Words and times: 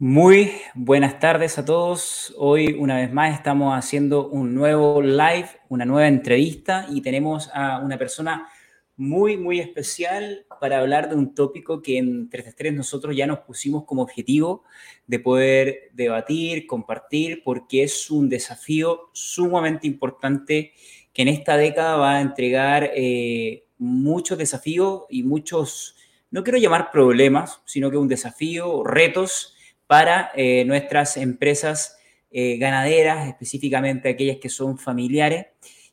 Muy 0.00 0.52
buenas 0.76 1.18
tardes 1.18 1.58
a 1.58 1.64
todos. 1.64 2.32
Hoy 2.38 2.76
una 2.78 2.98
vez 2.98 3.12
más 3.12 3.34
estamos 3.34 3.76
haciendo 3.76 4.28
un 4.28 4.54
nuevo 4.54 5.02
live, 5.02 5.48
una 5.68 5.84
nueva 5.84 6.06
entrevista 6.06 6.86
y 6.88 7.00
tenemos 7.00 7.50
a 7.52 7.80
una 7.80 7.98
persona 7.98 8.48
muy, 8.94 9.36
muy 9.36 9.58
especial 9.58 10.46
para 10.60 10.78
hablar 10.78 11.08
de 11.08 11.16
un 11.16 11.34
tópico 11.34 11.82
que 11.82 11.98
en 11.98 12.30
3 12.30 12.74
nosotros 12.74 13.16
ya 13.16 13.26
nos 13.26 13.40
pusimos 13.40 13.86
como 13.86 14.02
objetivo 14.02 14.62
de 15.08 15.18
poder 15.18 15.90
debatir, 15.94 16.68
compartir, 16.68 17.42
porque 17.42 17.82
es 17.82 18.08
un 18.08 18.28
desafío 18.28 19.10
sumamente 19.12 19.88
importante 19.88 20.74
que 21.12 21.22
en 21.22 21.28
esta 21.28 21.56
década 21.56 21.96
va 21.96 22.18
a 22.18 22.20
entregar 22.20 22.92
eh, 22.94 23.64
muchos 23.78 24.38
desafíos 24.38 25.06
y 25.10 25.24
muchos, 25.24 25.96
no 26.30 26.44
quiero 26.44 26.60
llamar 26.60 26.92
problemas, 26.92 27.62
sino 27.64 27.90
que 27.90 27.96
un 27.96 28.06
desafío, 28.06 28.84
retos 28.84 29.56
para 29.88 30.30
eh, 30.36 30.64
nuestras 30.66 31.16
empresas 31.16 31.98
eh, 32.30 32.58
ganaderas, 32.58 33.26
específicamente 33.26 34.10
aquellas 34.10 34.36
que 34.36 34.50
son 34.50 34.78
familiares. 34.78 35.46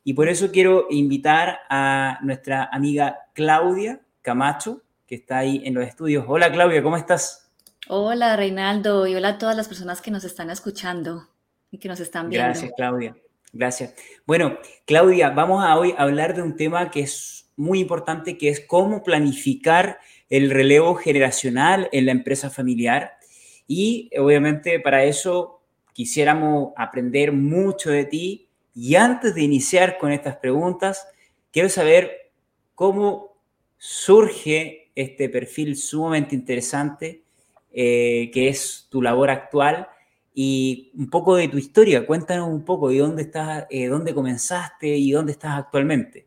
Y 0.04 0.12
por 0.12 0.28
eso 0.28 0.52
quiero 0.52 0.86
invitar 0.90 1.60
a 1.68 2.18
nuestra 2.22 2.68
amiga 2.70 3.16
Claudia 3.32 4.02
Camacho, 4.22 4.82
que 5.06 5.16
está 5.16 5.38
ahí 5.38 5.62
en 5.64 5.74
los 5.74 5.84
estudios. 5.88 6.26
Hola 6.28 6.52
Claudia, 6.52 6.82
¿cómo 6.82 6.96
estás? 6.96 7.50
Hola 7.88 8.36
Reinaldo 8.36 9.06
y 9.06 9.14
hola 9.14 9.30
a 9.30 9.38
todas 9.38 9.56
las 9.56 9.66
personas 9.66 10.02
que 10.02 10.10
nos 10.10 10.24
están 10.24 10.50
escuchando 10.50 11.26
y 11.70 11.78
que 11.78 11.88
nos 11.88 11.98
están 11.98 12.28
viendo. 12.28 12.48
Gracias 12.48 12.72
Claudia, 12.76 13.16
gracias. 13.52 13.94
Bueno, 14.26 14.58
Claudia, 14.84 15.30
vamos 15.30 15.64
a 15.64 15.74
hoy 15.76 15.94
hablar 15.96 16.36
de 16.36 16.42
un 16.42 16.54
tema 16.54 16.90
que 16.90 17.00
es 17.00 17.50
muy 17.56 17.80
importante, 17.80 18.36
que 18.36 18.50
es 18.50 18.60
cómo 18.60 19.02
planificar 19.02 20.00
el 20.28 20.50
relevo 20.50 20.96
generacional 20.96 21.88
en 21.92 22.06
la 22.06 22.12
empresa 22.12 22.50
familiar. 22.50 23.16
Y 23.66 24.10
obviamente 24.18 24.80
para 24.80 25.04
eso 25.04 25.60
quisiéramos 25.92 26.72
aprender 26.76 27.32
mucho 27.32 27.90
de 27.90 28.04
ti. 28.04 28.48
Y 28.74 28.94
antes 28.94 29.34
de 29.34 29.42
iniciar 29.42 29.98
con 29.98 30.12
estas 30.12 30.36
preguntas, 30.36 31.08
quiero 31.50 31.68
saber 31.68 32.30
cómo 32.74 33.36
surge 33.78 34.90
este 34.94 35.28
perfil 35.28 35.76
sumamente 35.76 36.34
interesante 36.34 37.22
eh, 37.72 38.30
que 38.32 38.48
es 38.48 38.86
tu 38.88 39.02
labor 39.02 39.28
actual 39.28 39.88
y 40.34 40.92
un 40.94 41.10
poco 41.10 41.36
de 41.36 41.48
tu 41.48 41.58
historia. 41.58 42.06
Cuéntanos 42.06 42.48
un 42.48 42.64
poco 42.64 42.88
de 42.88 42.98
dónde 42.98 43.22
estás, 43.22 43.66
eh, 43.68 43.86
dónde 43.86 44.14
comenzaste 44.14 44.96
y 44.96 45.10
dónde 45.10 45.32
estás 45.32 45.58
actualmente. 45.58 46.26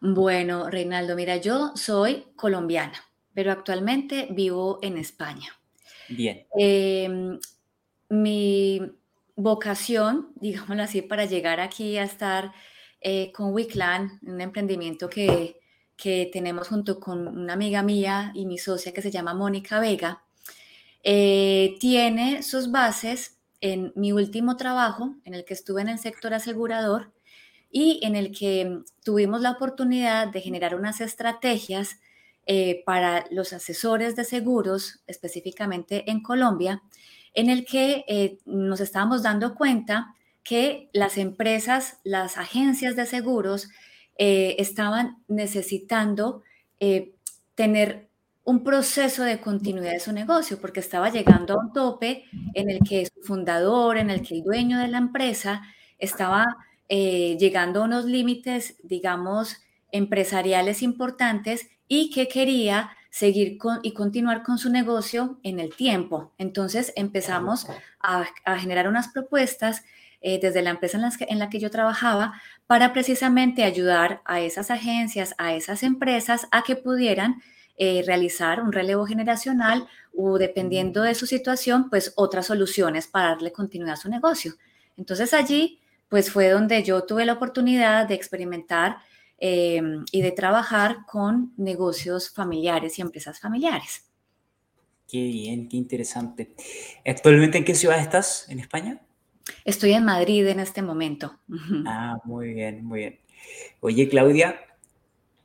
Bueno, 0.00 0.70
Reinaldo, 0.70 1.16
mira, 1.16 1.36
yo 1.36 1.72
soy 1.74 2.26
colombiana, 2.36 2.98
pero 3.34 3.52
actualmente 3.52 4.28
vivo 4.30 4.78
en 4.82 4.98
España. 4.98 5.55
Bien. 6.08 6.46
Em, 6.58 7.38
mi 8.08 8.80
vocación, 9.36 10.32
digámoslo 10.36 10.82
así, 10.82 11.02
para 11.02 11.24
llegar 11.24 11.60
aquí 11.60 11.98
a 11.98 12.04
estar 12.04 12.52
eh, 13.00 13.32
con 13.32 13.52
Wiclan, 13.52 14.18
un 14.22 14.40
emprendimiento 14.40 15.08
que, 15.08 15.60
que, 15.96 16.30
tenemos 16.32 16.68
junto 16.68 16.98
con 16.98 17.28
una 17.28 17.52
amiga 17.52 17.82
mía 17.82 18.32
y 18.34 18.46
mi 18.46 18.58
socia 18.58 18.92
que 18.92 19.02
se 19.02 19.10
llama 19.10 19.34
Mónica 19.34 19.80
Vega, 19.80 20.24
eh, 21.02 21.76
tiene 21.78 22.42
sus 22.42 22.70
bases 22.70 23.38
en 23.60 23.92
mi 23.94 24.12
último 24.12 24.56
trabajo, 24.56 25.14
en 25.24 25.34
el 25.34 25.44
que 25.44 25.54
estuve 25.54 25.82
en 25.82 25.88
el 25.88 25.98
sector 25.98 26.34
asegurador 26.34 27.12
y 27.70 28.00
en 28.02 28.16
el 28.16 28.36
que 28.36 28.80
tuvimos 29.04 29.40
la 29.40 29.52
oportunidad 29.52 30.28
de 30.28 30.40
generar 30.40 30.74
unas 30.74 31.00
estrategias 31.00 32.00
eh, 32.48 32.84
para 32.86 33.24
los 33.32 33.52
asesores 33.52 34.14
de 34.14 34.22
seguros, 34.22 35.00
específicamente 35.08 36.08
en 36.08 36.22
Colombia, 36.22 36.80
en 37.34 37.50
el 37.50 37.64
que 37.64 38.04
eh, 38.06 38.38
nos 38.46 38.78
estábamos 38.78 39.24
dando 39.24 39.56
cuenta 39.56 40.14
que 40.44 40.88
las 40.92 41.18
empresas, 41.18 41.98
las 42.04 42.38
agencias 42.38 42.94
de 42.94 43.04
seguros 43.04 43.68
eh, 44.16 44.54
estaban 44.60 45.16
necesitando 45.26 46.44
tener 47.56 48.10
un 48.44 48.62
proceso 48.62 49.24
de 49.24 49.40
continuidad 49.40 49.92
de 49.92 49.98
su 49.98 50.12
negocio, 50.12 50.60
porque 50.60 50.78
estaba 50.78 51.10
llegando 51.10 51.54
a 51.54 51.58
un 51.58 51.72
tope 51.72 52.26
en 52.54 52.70
el 52.70 52.78
que 52.88 53.06
su 53.06 53.22
fundador, 53.22 53.96
en 53.96 54.10
el 54.10 54.22
que 54.22 54.36
el 54.36 54.44
dueño 54.44 54.78
de 54.78 54.88
la 54.88 54.98
empresa 54.98 55.62
estaba 55.98 56.44
llegando 56.88 57.80
a 57.80 57.84
unos 57.86 58.04
límites, 58.04 58.76
digamos, 58.84 59.62
empresariales 59.90 60.82
importantes 60.82 61.66
y 61.88 62.10
que 62.10 62.28
quería 62.28 62.90
seguir 63.10 63.56
con, 63.56 63.78
y 63.82 63.92
continuar 63.92 64.42
con 64.42 64.58
su 64.58 64.68
negocio 64.70 65.38
en 65.42 65.58
el 65.58 65.74
tiempo. 65.74 66.32
Entonces 66.36 66.92
empezamos 66.96 67.66
a, 67.98 68.26
generar 68.58 68.88
unas 68.88 69.08
propuestas 69.08 69.84
eh, 70.20 70.38
desde 70.40 70.60
la 70.60 70.70
empresa 70.70 70.98
en, 71.20 71.38
la 71.38 71.48
que 71.48 71.58
yo 71.58 71.70
trabajaba 71.70 72.34
para 72.66 72.92
precisamente 72.92 73.64
ayudar 73.64 74.20
a 74.26 74.40
esas 74.40 74.70
agencias, 74.70 75.34
a 75.38 75.54
esas 75.54 75.82
empresas 75.82 76.46
a 76.50 76.62
que 76.62 76.76
pudieran 76.76 77.42
eh, 77.78 78.02
realizar 78.06 78.60
un 78.60 78.72
relevo 78.72 79.06
generacional 79.06 79.86
o 80.14 80.36
dependiendo 80.38 81.02
de 81.02 81.14
su 81.14 81.26
situación, 81.26 81.88
pues 81.88 82.12
otras 82.16 82.46
soluciones 82.46 83.06
para 83.06 83.28
darle 83.28 83.50
continuidad 83.50 83.94
a 83.94 83.96
su 83.96 84.10
negocio. 84.10 84.54
Entonces 84.98 85.32
allí, 85.32 85.80
pues 86.08 86.30
fue 86.30 86.50
donde 86.50 86.82
yo 86.82 87.04
tuve 87.04 87.24
la 87.24 87.34
oportunidad 87.34 88.06
de 88.06 88.14
experimentar 88.14 88.98
Em, 89.38 90.04
y 90.12 90.22
de 90.22 90.32
trabajar 90.32 91.04
con 91.06 91.52
negocios 91.58 92.30
familiares 92.30 92.98
y 92.98 93.02
empresas 93.02 93.38
familiares. 93.38 94.10
Qué 95.06 95.22
bien, 95.22 95.68
qué 95.68 95.76
interesante. 95.76 96.54
¿Actualmente 97.04 97.58
en 97.58 97.64
qué 97.64 97.74
ciudad 97.74 98.00
estás 98.00 98.48
en 98.48 98.60
España? 98.60 99.02
Estoy 99.64 99.92
en 99.92 100.04
Madrid 100.06 100.46
en 100.46 100.58
este 100.58 100.80
momento. 100.80 101.38
Ah, 101.86 102.16
muy 102.24 102.54
bien, 102.54 102.84
muy 102.84 103.00
bien. 103.00 103.20
Oye, 103.80 104.08
Claudia, 104.08 104.58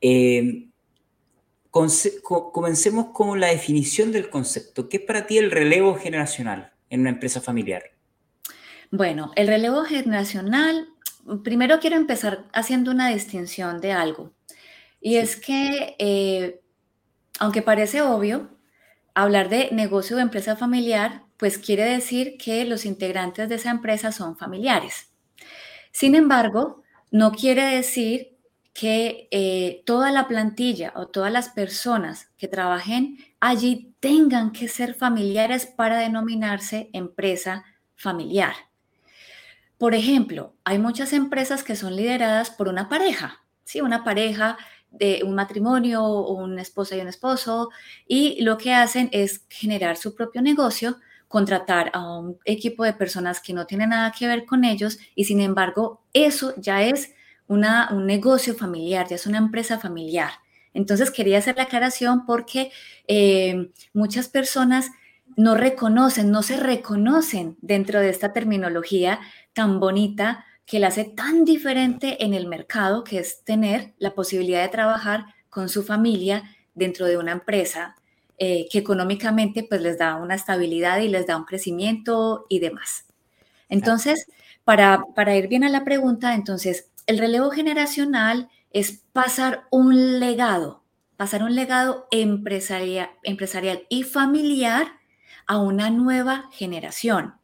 em, 0.00 0.70
comencemos 1.70 3.06
con 3.12 3.38
la 3.40 3.48
definición 3.48 4.10
del 4.10 4.30
concepto. 4.30 4.88
¿Qué 4.88 4.96
es 4.96 5.02
para 5.04 5.26
ti 5.26 5.36
el 5.36 5.50
relevo 5.50 5.94
generacional 5.96 6.72
en 6.88 7.00
una 7.00 7.10
empresa 7.10 7.40
familiar? 7.42 7.82
Bueno, 8.90 9.32
el 9.36 9.46
relevo 9.46 9.84
generacional 9.84 10.88
primero 11.42 11.80
quiero 11.80 11.96
empezar 11.96 12.44
haciendo 12.52 12.90
una 12.90 13.08
distinción 13.08 13.80
de 13.80 13.92
algo. 13.92 14.32
Y 15.00 15.16
es 15.16 15.36
que, 15.36 15.96
eh, 15.98 16.60
aunque 17.38 17.62
parece 17.62 18.02
obvio, 18.02 18.50
hablar 19.14 19.48
de 19.48 19.70
negocio 19.72 20.16
de 20.16 20.22
empresa 20.22 20.56
familiar, 20.56 21.24
pues 21.36 21.58
quiere 21.58 21.84
decir 21.84 22.36
que 22.38 22.64
los 22.64 22.84
integrantes 22.84 23.48
de 23.48 23.56
esa 23.56 23.70
empresa 23.70 24.12
son 24.12 24.36
familiares. 24.36 25.12
Sin 25.90 26.14
embargo, 26.14 26.82
no 27.10 27.32
quiere 27.32 27.64
decir 27.64 28.38
que 28.72 29.28
eh, 29.30 29.82
toda 29.84 30.12
la 30.12 30.28
plantilla 30.28 30.92
o 30.96 31.08
todas 31.08 31.30
las 31.30 31.50
personas 31.50 32.30
que 32.38 32.48
trabajen 32.48 33.18
allí 33.40 33.94
tengan 34.00 34.52
que 34.52 34.68
ser 34.68 34.94
familiares 34.94 35.66
para 35.66 35.98
denominarse 35.98 36.88
empresa 36.92 37.64
familiar. 37.96 38.54
Por 39.82 39.96
ejemplo, 39.96 40.54
hay 40.62 40.78
muchas 40.78 41.12
empresas 41.12 41.64
que 41.64 41.74
son 41.74 41.96
lideradas 41.96 42.50
por 42.50 42.68
una 42.68 42.88
pareja, 42.88 43.42
¿sí? 43.64 43.80
Una 43.80 44.04
pareja 44.04 44.56
de 44.92 45.22
un 45.24 45.34
matrimonio, 45.34 46.06
un 46.20 46.60
esposo 46.60 46.94
y 46.94 47.00
un 47.00 47.08
esposo, 47.08 47.68
y 48.06 48.40
lo 48.44 48.58
que 48.58 48.74
hacen 48.74 49.08
es 49.10 49.44
generar 49.48 49.96
su 49.96 50.14
propio 50.14 50.40
negocio, 50.40 50.98
contratar 51.26 51.90
a 51.94 52.16
un 52.16 52.38
equipo 52.44 52.84
de 52.84 52.92
personas 52.92 53.40
que 53.40 53.54
no 53.54 53.66
tienen 53.66 53.88
nada 53.88 54.12
que 54.16 54.28
ver 54.28 54.44
con 54.46 54.62
ellos, 54.62 55.00
y 55.16 55.24
sin 55.24 55.40
embargo, 55.40 56.04
eso 56.12 56.54
ya 56.58 56.84
es 56.84 57.12
una, 57.48 57.88
un 57.90 58.06
negocio 58.06 58.54
familiar, 58.54 59.08
ya 59.08 59.16
es 59.16 59.26
una 59.26 59.38
empresa 59.38 59.80
familiar. 59.80 60.30
Entonces, 60.74 61.10
quería 61.10 61.38
hacer 61.38 61.56
la 61.56 61.64
aclaración 61.64 62.24
porque 62.24 62.70
eh, 63.08 63.72
muchas 63.92 64.28
personas 64.28 64.92
no 65.36 65.54
reconocen, 65.54 66.30
no 66.30 66.42
se 66.42 66.58
reconocen 66.58 67.56
dentro 67.62 68.00
de 68.00 68.10
esta 68.10 68.32
terminología 68.32 69.20
tan 69.52 69.80
bonita 69.80 70.44
que 70.66 70.78
la 70.78 70.88
hace 70.88 71.04
tan 71.04 71.44
diferente 71.44 72.24
en 72.24 72.34
el 72.34 72.46
mercado, 72.46 73.04
que 73.04 73.18
es 73.18 73.44
tener 73.44 73.94
la 73.98 74.14
posibilidad 74.14 74.62
de 74.62 74.68
trabajar 74.68 75.26
con 75.50 75.68
su 75.68 75.82
familia 75.82 76.44
dentro 76.74 77.06
de 77.06 77.18
una 77.18 77.32
empresa 77.32 77.96
eh, 78.38 78.66
que 78.70 78.78
económicamente 78.78 79.62
pues 79.62 79.80
les 79.82 79.98
da 79.98 80.16
una 80.16 80.34
estabilidad 80.34 80.98
y 81.00 81.08
les 81.08 81.26
da 81.26 81.36
un 81.36 81.44
crecimiento 81.44 82.46
y 82.48 82.60
demás. 82.60 83.04
Entonces, 83.68 84.26
para, 84.64 85.04
para 85.14 85.36
ir 85.36 85.48
bien 85.48 85.64
a 85.64 85.68
la 85.68 85.84
pregunta, 85.84 86.34
entonces, 86.34 86.90
el 87.06 87.18
relevo 87.18 87.50
generacional 87.50 88.48
es 88.70 89.02
pasar 89.12 89.64
un 89.70 90.20
legado, 90.20 90.82
pasar 91.16 91.42
un 91.42 91.54
legado 91.54 92.06
empresarial, 92.10 93.10
empresarial 93.22 93.86
y 93.88 94.02
familiar 94.04 94.88
a 95.46 95.58
una 95.58 95.90
nueva 95.90 96.48
generación. 96.52 97.34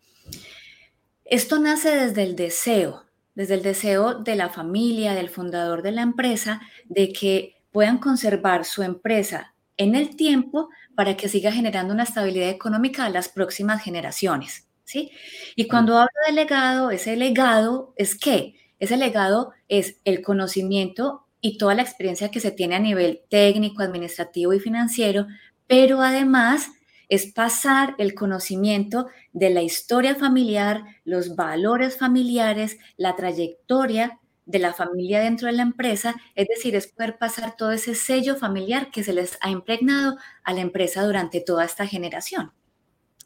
Esto 1.30 1.58
nace 1.58 1.94
desde 1.94 2.22
el 2.22 2.36
deseo, 2.36 3.04
desde 3.34 3.52
el 3.52 3.62
deseo 3.62 4.14
de 4.14 4.34
la 4.34 4.48
familia, 4.48 5.12
del 5.12 5.28
fundador 5.28 5.82
de 5.82 5.92
la 5.92 6.00
empresa, 6.00 6.62
de 6.86 7.12
que 7.12 7.60
puedan 7.70 7.98
conservar 7.98 8.64
su 8.64 8.82
empresa 8.82 9.54
en 9.76 9.94
el 9.94 10.16
tiempo 10.16 10.70
para 10.94 11.18
que 11.18 11.28
siga 11.28 11.52
generando 11.52 11.92
una 11.92 12.04
estabilidad 12.04 12.48
económica 12.48 13.04
a 13.04 13.10
las 13.10 13.28
próximas 13.28 13.82
generaciones. 13.82 14.68
¿sí? 14.84 15.10
Y 15.54 15.68
cuando 15.68 15.98
hablo 15.98 16.08
de 16.26 16.32
legado, 16.32 16.90
ese 16.90 17.14
legado 17.14 17.92
es 17.98 18.18
qué? 18.18 18.54
Ese 18.78 18.96
legado 18.96 19.52
es 19.68 20.00
el 20.06 20.22
conocimiento 20.22 21.26
y 21.42 21.58
toda 21.58 21.74
la 21.74 21.82
experiencia 21.82 22.30
que 22.30 22.40
se 22.40 22.52
tiene 22.52 22.76
a 22.76 22.80
nivel 22.80 23.20
técnico, 23.28 23.82
administrativo 23.82 24.54
y 24.54 24.60
financiero, 24.60 25.26
pero 25.66 26.00
además 26.00 26.70
es 27.08 27.26
pasar 27.26 27.94
el 27.98 28.14
conocimiento 28.14 29.06
de 29.32 29.50
la 29.50 29.62
historia 29.62 30.14
familiar, 30.14 30.84
los 31.04 31.36
valores 31.36 31.96
familiares, 31.96 32.78
la 32.96 33.16
trayectoria 33.16 34.20
de 34.48 34.58
la 34.58 34.72
familia 34.72 35.20
dentro 35.20 35.46
de 35.46 35.52
la 35.52 35.62
empresa, 35.62 36.14
es 36.34 36.48
decir, 36.48 36.74
es 36.74 36.86
poder 36.86 37.18
pasar 37.18 37.54
todo 37.56 37.70
ese 37.70 37.94
sello 37.94 38.34
familiar 38.34 38.90
que 38.90 39.04
se 39.04 39.12
les 39.12 39.36
ha 39.42 39.50
impregnado 39.50 40.16
a 40.42 40.54
la 40.54 40.62
empresa 40.62 41.04
durante 41.04 41.40
toda 41.40 41.66
esta 41.66 41.86
generación. 41.86 42.52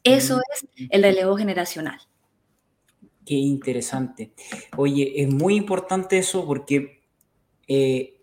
Eso 0.03 0.41
es 0.53 0.67
el 0.89 1.01
relevo 1.01 1.37
generacional. 1.37 1.99
Qué 3.25 3.35
interesante. 3.35 4.33
Oye, 4.75 5.13
es 5.23 5.33
muy 5.33 5.55
importante 5.55 6.17
eso 6.17 6.45
porque, 6.45 7.03
eh, 7.69 8.19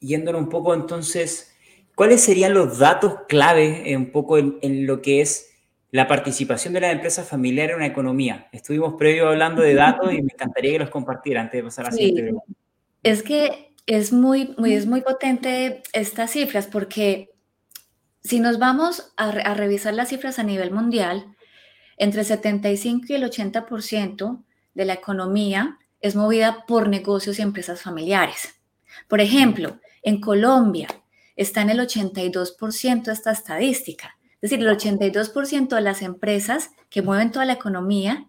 yéndonos 0.00 0.40
un 0.40 0.48
poco 0.48 0.72
entonces, 0.72 1.54
¿cuáles 1.98 2.22
serían 2.22 2.54
los 2.54 2.78
datos 2.78 3.22
clave 3.26 3.92
un 3.96 4.12
poco 4.12 4.38
en, 4.38 4.86
lo 4.86 5.02
que 5.02 5.20
es 5.20 5.50
la 5.90 6.06
participación 6.06 6.72
de 6.72 6.80
las 6.80 6.92
empresas 6.92 7.28
familiares 7.28 7.72
en 7.72 7.78
una 7.78 7.86
economía? 7.86 8.48
Estuvimos 8.52 8.94
previo 8.94 9.28
hablando 9.28 9.62
de 9.62 9.74
datos 9.74 10.12
y 10.12 10.22
me 10.22 10.32
encantaría 10.32 10.70
que 10.70 10.78
los 10.78 10.90
compartieran 10.90 11.46
antes 11.46 11.58
de 11.58 11.64
pasar 11.64 11.86
a 11.86 11.90
la 11.90 11.96
siguiente 11.96 12.40
Es 13.02 13.24
que 13.24 13.74
es 13.86 14.12
muy, 14.12 14.54
muy, 14.56 14.74
es 14.74 14.86
muy 14.86 15.00
potente 15.00 15.82
estas 15.92 16.30
cifras 16.30 16.68
porque 16.68 17.30
si 18.22 18.38
nos 18.38 18.60
vamos 18.60 19.12
a, 19.16 19.32
revisar 19.54 19.92
las 19.92 20.10
cifras 20.10 20.38
a 20.38 20.44
nivel 20.44 20.70
mundial, 20.70 21.34
entre 21.96 22.20
el 22.20 22.26
75 22.28 23.06
y 23.08 23.14
el 23.14 23.24
80% 23.24 24.44
de 24.72 24.84
la 24.84 24.92
economía 24.92 25.78
es 26.00 26.14
movida 26.14 26.64
por 26.64 26.88
negocios 26.88 27.40
y 27.40 27.42
empresas 27.42 27.82
familiares. 27.82 28.54
Por 29.08 29.20
ejemplo, 29.20 29.80
en 30.04 30.20
Colombia 30.20 30.86
está 31.38 31.62
en 31.62 31.70
el 31.70 31.78
82% 31.78 33.10
esta 33.10 33.30
estadística. 33.30 34.18
Es 34.42 34.50
decir, 34.50 34.66
el 34.66 34.76
82% 34.76 35.68
de 35.68 35.80
las 35.80 36.02
empresas 36.02 36.70
que 36.90 37.00
mueven 37.00 37.30
toda 37.30 37.44
la 37.44 37.54
economía 37.54 38.26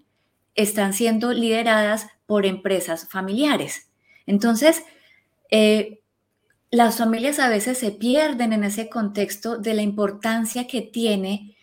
están 0.55 0.93
siendo 0.93 1.33
lideradas 1.33 2.07
por 2.25 2.45
empresas 2.45 3.07
familiares. 3.09 3.89
Entonces, 4.25 4.83
eh, 5.49 6.01
las 6.71 6.97
familias 6.97 7.39
a 7.39 7.49
veces 7.49 7.79
se 7.79 7.91
pierden 7.91 8.53
en 8.53 8.63
ese 8.63 8.89
contexto 8.89 9.57
de 9.57 9.73
la 9.73 9.81
importancia 9.81 10.67
que 10.67 10.81
tiene 10.81 11.55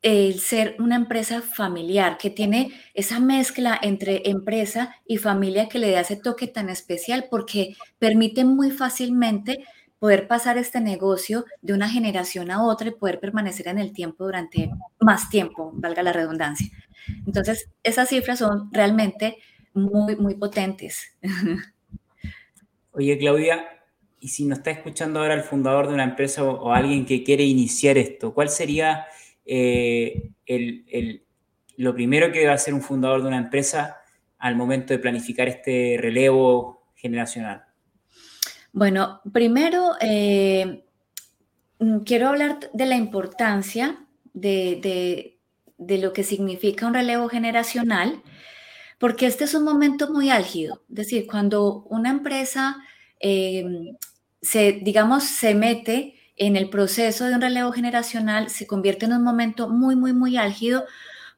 el 0.00 0.40
ser 0.40 0.76
una 0.78 0.96
empresa 0.96 1.42
familiar, 1.42 2.18
que 2.18 2.30
tiene 2.30 2.72
esa 2.94 3.20
mezcla 3.20 3.78
entre 3.82 4.28
empresa 4.28 4.96
y 5.06 5.18
familia 5.18 5.68
que 5.68 5.78
le 5.78 5.90
da 5.90 6.00
ese 6.00 6.16
toque 6.16 6.46
tan 6.46 6.68
especial 6.68 7.26
porque 7.30 7.76
permite 7.98 8.44
muy 8.44 8.70
fácilmente 8.70 9.64
poder 10.04 10.28
pasar 10.28 10.58
este 10.58 10.82
negocio 10.82 11.46
de 11.62 11.72
una 11.72 11.88
generación 11.88 12.50
a 12.50 12.62
otra 12.62 12.88
y 12.88 12.90
poder 12.90 13.20
permanecer 13.20 13.68
en 13.68 13.78
el 13.78 13.94
tiempo 13.94 14.26
durante 14.26 14.70
más 15.00 15.30
tiempo, 15.30 15.70
valga 15.72 16.02
la 16.02 16.12
redundancia. 16.12 16.68
Entonces, 17.26 17.70
esas 17.82 18.10
cifras 18.10 18.40
son 18.40 18.68
realmente 18.70 19.38
muy, 19.72 20.14
muy 20.16 20.34
potentes. 20.34 21.16
Oye, 22.92 23.16
Claudia, 23.16 23.66
y 24.20 24.28
si 24.28 24.44
nos 24.44 24.58
está 24.58 24.72
escuchando 24.72 25.20
ahora 25.20 25.32
el 25.32 25.42
fundador 25.42 25.88
de 25.88 25.94
una 25.94 26.04
empresa 26.04 26.44
o, 26.44 26.70
alguien 26.74 27.06
que 27.06 27.24
quiere 27.24 27.44
iniciar 27.44 27.96
esto, 27.96 28.34
¿cuál 28.34 28.50
sería 28.50 29.06
eh, 29.46 30.32
lo 31.78 31.94
primero 31.94 32.30
que 32.30 32.46
a 32.46 32.52
hacer 32.52 32.74
un 32.74 32.82
fundador 32.82 33.22
de 33.22 33.28
una 33.28 33.38
empresa 33.38 33.96
al 34.36 34.54
momento 34.54 34.92
de 34.92 34.98
planificar 34.98 35.48
este 35.48 35.96
relevo 35.98 36.90
generacional? 36.94 37.63
Bueno, 38.74 39.20
primero 39.32 39.92
eh, 40.00 40.84
mm, 41.78 41.98
quiero 42.00 42.28
hablar 42.28 42.58
de 42.72 42.86
la 42.86 42.96
importancia 42.96 44.04
de, 44.32 45.38
lo 45.78 46.12
que 46.12 46.24
significa 46.24 46.88
un 46.88 46.94
relevo 46.94 47.28
generacional, 47.28 48.20
porque 48.98 49.26
este 49.26 49.44
es 49.44 49.54
un 49.54 49.62
momento 49.64 50.12
muy 50.12 50.30
álgido. 50.30 50.82
Es 50.88 50.96
decir, 50.96 51.26
cuando 51.28 51.84
una 51.84 52.10
empresa 52.10 52.78
eh, 53.20 53.64
se, 54.42 54.72
digamos, 54.72 55.22
se 55.22 55.54
mete 55.54 56.16
en 56.36 56.56
el 56.56 56.68
proceso 56.68 57.26
de 57.26 57.34
un 57.36 57.42
relevo 57.42 57.70
generacional, 57.70 58.50
se 58.50 58.66
convierte 58.66 59.06
en 59.06 59.12
un 59.12 59.22
momento 59.22 59.68
muy, 59.68 59.94
muy, 59.94 60.12
muy 60.12 60.36
álgido 60.36 60.84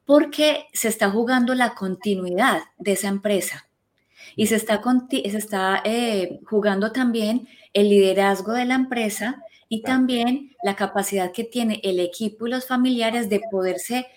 porque 0.05 0.65
se 0.73 0.87
está 0.87 1.11
jugando 1.11 1.53
la 1.53 1.75
continuidad 1.75 2.61
de 2.79 2.93
esa 2.93 3.09
empresa 3.09 3.66
y 4.37 4.47
se 4.47 4.55
está, 4.55 4.81
se 5.09 5.37
está 5.37 5.81
eh, 5.83 6.39
jugando 6.45 6.93
también 6.93 7.49
el 7.73 7.89
liderazgo 7.89 8.53
de 8.53 8.65
la 8.65 8.75
empresa 8.75 9.43
y 9.67 9.81
también 9.81 10.55
la 10.63 10.77
capacidad 10.77 11.33
que 11.33 11.43
tiene 11.43 11.81
el 11.83 11.99
equipo 11.99 12.47
y 12.47 12.51
los 12.51 12.67
familiares 12.67 13.29
de 13.29 13.41
poderse 13.51 14.07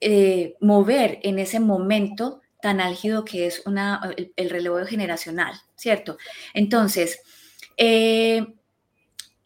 eh, 0.00 0.56
mover 0.60 1.18
en 1.22 1.38
ese 1.38 1.58
momento 1.58 2.42
tan 2.60 2.80
álgido 2.80 3.24
que 3.24 3.46
es 3.46 3.66
una, 3.66 4.00
el, 4.16 4.32
el 4.36 4.50
relevo 4.50 4.84
generacional, 4.84 5.54
¿cierto? 5.74 6.18
Entonces, 6.52 7.20
eh, 7.78 8.46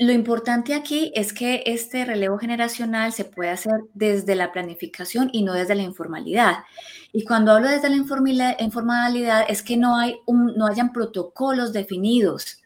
lo 0.01 0.13
importante 0.13 0.73
aquí 0.73 1.13
es 1.15 1.35
que 1.35 1.63
este 1.67 2.07
relevo 2.07 2.39
generacional 2.39 3.13
se 3.13 3.27
puede 3.27 3.51
hacer 3.51 3.83
desde 3.93 4.35
la 4.35 4.51
planificación 4.51 5.29
y 5.31 5.43
no 5.43 5.53
desde 5.53 5.75
la 5.75 5.83
informalidad. 5.83 6.65
Y 7.13 7.25
cuando 7.25 7.53
hablo 7.53 7.69
desde 7.69 7.91
la 7.91 7.97
informalidad 7.97 9.45
es 9.47 9.63
que 9.63 9.77
no, 9.77 9.99
hay 9.99 10.17
no 10.27 10.67
hayan 10.67 10.95
protocolos 10.95 11.75
definidos 11.75 12.63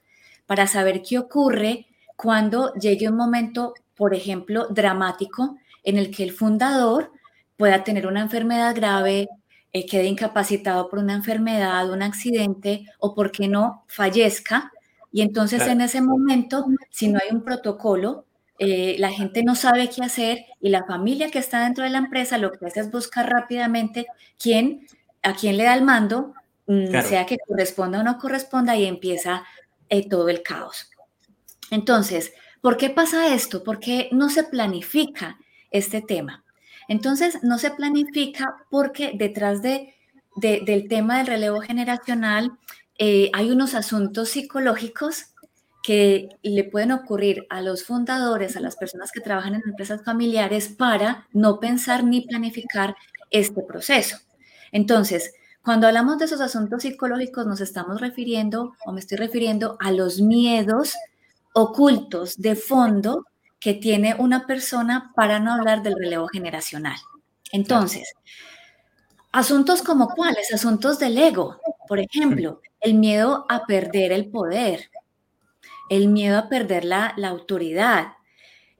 para 0.46 0.68
saber 0.68 1.02
qué 1.02 1.18
ocurre 1.18 1.88
cuando 2.14 2.72
llegue 2.74 3.08
un 3.08 3.16
momento, 3.16 3.74
por 3.96 4.14
ejemplo, 4.14 4.68
dramático 4.68 5.56
en 5.82 5.98
el 5.98 6.14
que 6.14 6.22
el 6.22 6.30
fundador 6.30 7.10
pueda 7.56 7.82
tener 7.82 8.06
una 8.06 8.20
enfermedad 8.20 8.76
grave, 8.76 9.28
eh, 9.72 9.86
quede 9.86 10.04
incapacitado 10.04 10.88
por 10.88 11.00
una 11.00 11.14
enfermedad, 11.14 11.90
un 11.90 12.02
accidente 12.02 12.86
o, 13.00 13.12
por 13.12 13.32
qué 13.32 13.48
no, 13.48 13.82
fallezca 13.88 14.70
y 15.14 15.22
entonces 15.22 15.64
en 15.68 15.80
ese 15.80 16.00
momento, 16.00 16.66
si 16.90 17.06
no 17.06 17.20
hay 17.22 17.32
un 17.32 17.44
protocolo, 17.44 18.26
eh, 18.58 18.96
la 18.98 19.12
gente 19.12 19.44
no 19.44 19.54
sabe 19.54 19.88
qué 19.88 20.02
hacer 20.02 20.44
y 20.60 20.70
la 20.70 20.82
familia 20.86 21.30
que 21.30 21.38
está 21.38 21.62
dentro 21.62 21.84
de 21.84 21.90
la 21.90 21.98
empresa 21.98 22.36
lo 22.36 22.50
que 22.50 22.66
hace 22.66 22.80
es 22.80 22.90
buscar 22.90 23.30
rápidamente 23.30 24.06
quién, 24.40 24.88
a 25.22 25.36
quién 25.36 25.56
le 25.56 25.62
da 25.62 25.74
el 25.74 25.84
mando, 25.84 26.34
mm, 26.66 27.00
sea 27.02 27.26
que 27.26 27.38
corresponda 27.38 28.00
o 28.00 28.02
no 28.02 28.18
corresponda 28.18 28.74
y 28.74 28.86
empieza 28.86 29.44
eh, 29.88 30.08
todo 30.08 30.28
el 30.30 30.42
caos. 30.42 30.90
Entonces, 31.70 32.32
¿por 32.60 32.76
qué 32.76 32.90
pasa 32.90 33.32
esto? 33.32 33.62
¿Por 33.62 33.78
qué 33.78 34.08
no 34.10 34.30
se 34.30 34.42
planifica 34.42 35.38
este 35.70 36.02
tema? 36.02 36.44
Entonces, 36.88 37.38
no 37.44 37.58
se 37.58 37.70
planifica 37.70 38.56
porque 38.68 39.12
detrás 39.14 39.62
de, 39.62 39.94
del 40.34 40.88
tema 40.88 41.18
del 41.18 41.28
relevo 41.28 41.60
generacional 41.60 42.58
eh, 42.98 43.30
hay 43.32 43.50
unos 43.50 43.74
asuntos 43.74 44.30
psicológicos 44.30 45.26
que 45.82 46.30
le 46.42 46.64
pueden 46.64 46.92
ocurrir 46.92 47.46
a 47.50 47.60
los 47.60 47.84
fundadores, 47.84 48.56
a 48.56 48.60
las 48.60 48.76
personas 48.76 49.12
que 49.12 49.20
trabajan 49.20 49.54
en 49.54 49.62
empresas 49.66 50.02
familiares 50.02 50.68
para 50.68 51.28
no 51.32 51.60
pensar 51.60 52.04
ni 52.04 52.22
planificar 52.22 52.96
este 53.30 53.62
proceso. 53.62 54.16
Entonces, 54.72 55.34
cuando 55.62 55.86
hablamos 55.86 56.18
de 56.18 56.24
esos 56.24 56.40
asuntos 56.40 56.82
psicológicos, 56.82 57.46
nos 57.46 57.60
estamos 57.60 58.00
refiriendo 58.00 58.74
o 58.86 58.92
me 58.92 59.00
estoy 59.00 59.18
refiriendo 59.18 59.76
a 59.80 59.92
los 59.92 60.20
miedos 60.20 60.94
ocultos 61.52 62.36
de 62.36 62.56
fondo 62.56 63.26
que 63.60 63.74
tiene 63.74 64.14
una 64.18 64.46
persona 64.46 65.12
para 65.14 65.38
no 65.38 65.52
hablar 65.52 65.82
del 65.82 65.96
relevo 65.98 66.28
generacional. 66.28 66.96
Entonces, 67.52 68.12
asuntos 69.34 69.82
como 69.82 70.08
cuáles? 70.10 70.54
Asuntos 70.54 71.00
del 71.00 71.18
ego, 71.18 71.58
por 71.88 71.98
ejemplo, 71.98 72.60
el 72.80 72.94
miedo 72.94 73.46
a 73.48 73.66
perder 73.66 74.12
el 74.12 74.30
poder, 74.30 74.90
el 75.90 76.06
miedo 76.08 76.38
a 76.38 76.48
perder 76.48 76.84
la, 76.84 77.16
autoridad, 77.26 78.12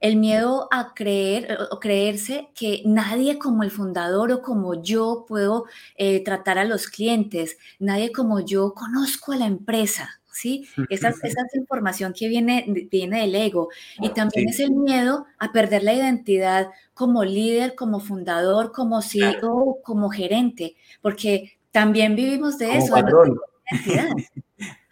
el 0.00 0.14
miedo 0.14 0.68
a 0.70 0.94
creer 0.94 1.58
o 1.73 1.80
creerse 1.80 2.50
que 2.54 2.82
nadie 2.84 3.37
como 3.37 3.64
el 3.64 3.73
fundador 3.73 4.30
o 4.30 4.42
como 4.42 4.80
yo 4.80 5.25
puedo 5.26 5.64
eh, 5.96 6.23
tratar 6.23 6.58
a 6.58 6.64
los 6.64 6.87
clientes, 6.87 7.58
nadie 7.80 8.12
como 8.12 8.38
yo 8.38 8.75
conozco 8.75 9.32
a 9.32 9.37
la 9.37 9.46
empresa, 9.46 10.20
¿sí? 10.34 10.66
Esa, 10.90 11.08
esa 11.08 11.26
es 11.26 11.54
información 11.54 12.12
que 12.12 12.28
viene, 12.28 12.64
viene 12.90 13.20
del 13.20 13.34
ego. 13.34 13.68
Y 14.00 14.10
también 14.10 14.48
es 14.48 14.60
el 14.60 14.72
miedo 14.72 15.26
a 15.38 15.52
perder 15.52 15.84
la 15.84 15.94
identidad 15.94 16.68
como 16.92 17.24
líder, 17.24 17.74
como 17.74 18.00
fundador, 18.00 18.72
como 18.72 19.00
CEO, 19.00 19.78
como 19.82 20.10
gerente, 20.10 20.76
porque 21.00 21.58
también 21.70 22.16
vivimos 22.16 22.58
de 22.58 22.76
eso. 22.76 22.94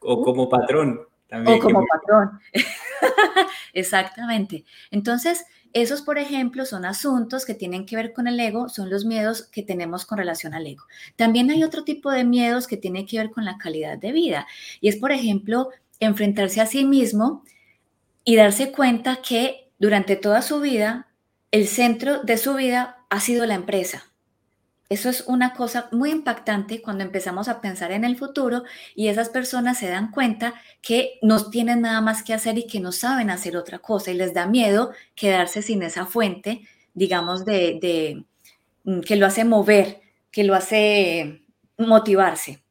o 0.01 0.23
como 0.23 0.49
patrón 0.49 1.01
o 1.47 1.59
como 1.59 1.85
patrón. 1.87 2.41
Exactamente. 3.73 4.65
Entonces, 4.91 5.45
esos, 5.73 6.03
por 6.03 6.19
ejemplo, 6.19 6.67
son 6.67 6.85
asuntos 6.85 7.47
que 7.47 7.55
tienen 7.55 7.87
que 7.87 7.97
ver 7.97 8.13
con 8.13 8.27
el 8.27 8.39
ego, 8.39 8.69
son 8.69 8.91
los 8.91 9.05
miedos 9.05 9.45
que 9.45 9.63
tenemos 9.63 10.05
con 10.05 10.19
relación 10.19 10.55
al 10.55 10.67
ego. 10.67 10.85
También 11.17 11.51
hay 11.51 11.65
otro 11.65 11.85
tipo 11.85 12.11
de 12.11 12.25
miedos 12.25 12.67
que 12.67 12.77
tienen 12.77 13.07
que 13.07 13.19
ver 13.19 13.31
con 13.31 13.45
la 13.45 13.57
calidad 13.59 13.99
de 13.99 14.13
vida. 14.13 14.47
Y 14.81 14.89
es, 14.89 14.97
por 14.97 15.13
ejemplo, 15.13 15.71
enfrentarse 16.01 16.61
a 16.61 16.67
sí 16.67 16.85
mismo 16.85 17.45
y 18.25 18.37
darse 18.37 18.71
cuenta 18.71 19.17
que 19.17 19.71
durante 19.79 20.17
toda 20.17 20.43
su 20.43 20.61
vida, 20.61 21.09
el 21.51 21.67
centro 21.67 22.23
de 22.23 22.39
su 22.39 22.55
vida 22.55 22.99
ha 23.09 23.21
sido 23.21 23.47
la 23.47 23.55
empresa 23.55 24.12
eso 24.93 25.09
es 25.09 25.25
una 25.27 25.55
cosa 25.55 25.89
muy 25.91 26.11
impactante 26.11 26.83
cuando 26.83 27.03
empezamos 27.03 27.49
a 27.49 27.61
pensar 27.61 27.93
en 27.93 28.05
el 28.05 28.17
futuro 28.17 28.65
y 28.95 29.09
esas 29.09 29.31
personas 29.31 29.79
se 29.79 29.89
dan 29.89 30.11
cuenta 30.11 30.55
que 30.83 31.19
no 31.23 31.49
tienen 31.51 31.81
nada 31.81 32.01
más 32.01 32.23
que 32.23 32.35
hacer 32.35 32.59
y 32.59 32.67
que 32.67 32.81
no 32.81 32.93
saben 32.93 33.31
hacer 33.31 33.57
otra 33.57 33.79
cosa 33.79 34.11
y 34.11 34.15
les 34.15 34.35
da 34.35 34.47
miedo 34.47 34.93
quedarse 35.15 35.63
sin 35.63 35.83
esa 35.83 36.05
fuente, 36.05 36.63
digamos, 36.95 37.45
de, 37.45 38.25
mm, 38.85 39.01
que 39.01 39.17
lo 39.17 39.27
hace 39.27 39.45
mover, 39.45 40.03
que 40.31 40.45
lo 40.45 40.55
hace 40.55 41.43
motivarse. 41.79 42.63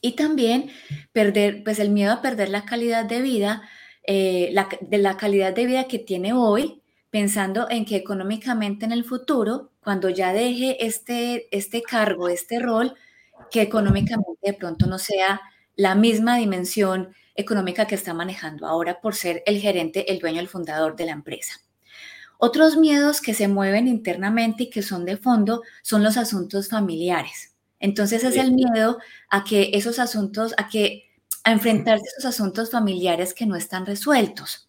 Y 0.00 0.12
también 0.12 0.70
perder, 1.12 1.62
pues 1.64 1.78
el 1.78 1.90
miedo 1.90 2.12
a 2.12 2.22
perder 2.22 2.48
la 2.48 2.64
calidad 2.64 3.04
de 3.04 3.20
vida, 3.20 3.62
eh, 4.06 4.54
de 4.80 4.98
la 4.98 5.16
calidad 5.16 5.52
de 5.54 5.66
vida 5.66 5.84
que 5.84 5.98
tiene 5.98 6.32
hoy, 6.32 6.82
pensando 7.10 7.68
en 7.68 7.84
que 7.84 7.96
económicamente 7.96 8.84
en 8.86 8.92
el 8.92 9.04
futuro 9.04 9.71
cuando 9.82 10.08
ya 10.08 10.32
deje 10.32 10.84
este, 10.86 11.48
este 11.56 11.82
cargo, 11.82 12.28
este 12.28 12.58
rol, 12.58 12.94
que 13.50 13.62
económicamente 13.62 14.38
de 14.42 14.52
pronto 14.54 14.86
no 14.86 14.98
sea 14.98 15.40
la 15.76 15.94
misma 15.94 16.36
dimensión 16.36 17.14
económica 17.34 17.86
que 17.86 17.94
está 17.94 18.14
manejando 18.14 18.66
ahora 18.66 19.00
por 19.00 19.14
ser 19.14 19.42
el 19.46 19.58
gerente, 19.60 20.12
el 20.12 20.18
dueño, 20.18 20.40
el 20.40 20.48
fundador 20.48 20.96
de 20.96 21.06
la 21.06 21.12
empresa. 21.12 21.54
Otros 22.38 22.76
miedos 22.76 23.20
que 23.20 23.34
se 23.34 23.48
mueven 23.48 23.88
internamente 23.88 24.64
y 24.64 24.70
que 24.70 24.82
son 24.82 25.04
de 25.04 25.16
fondo 25.16 25.62
son 25.82 26.02
los 26.02 26.16
asuntos 26.16 26.68
familiares. 26.68 27.54
Entonces 27.78 28.24
es 28.24 28.36
el 28.36 28.52
miedo 28.52 28.98
a 29.28 29.44
que 29.44 29.70
esos 29.74 29.98
asuntos, 29.98 30.54
a 30.56 30.68
que 30.68 31.10
a 31.44 31.52
enfrentarse 31.52 32.04
a 32.04 32.10
esos 32.18 32.24
asuntos 32.24 32.70
familiares 32.70 33.34
que 33.34 33.46
no 33.46 33.56
están 33.56 33.86
resueltos. 33.86 34.68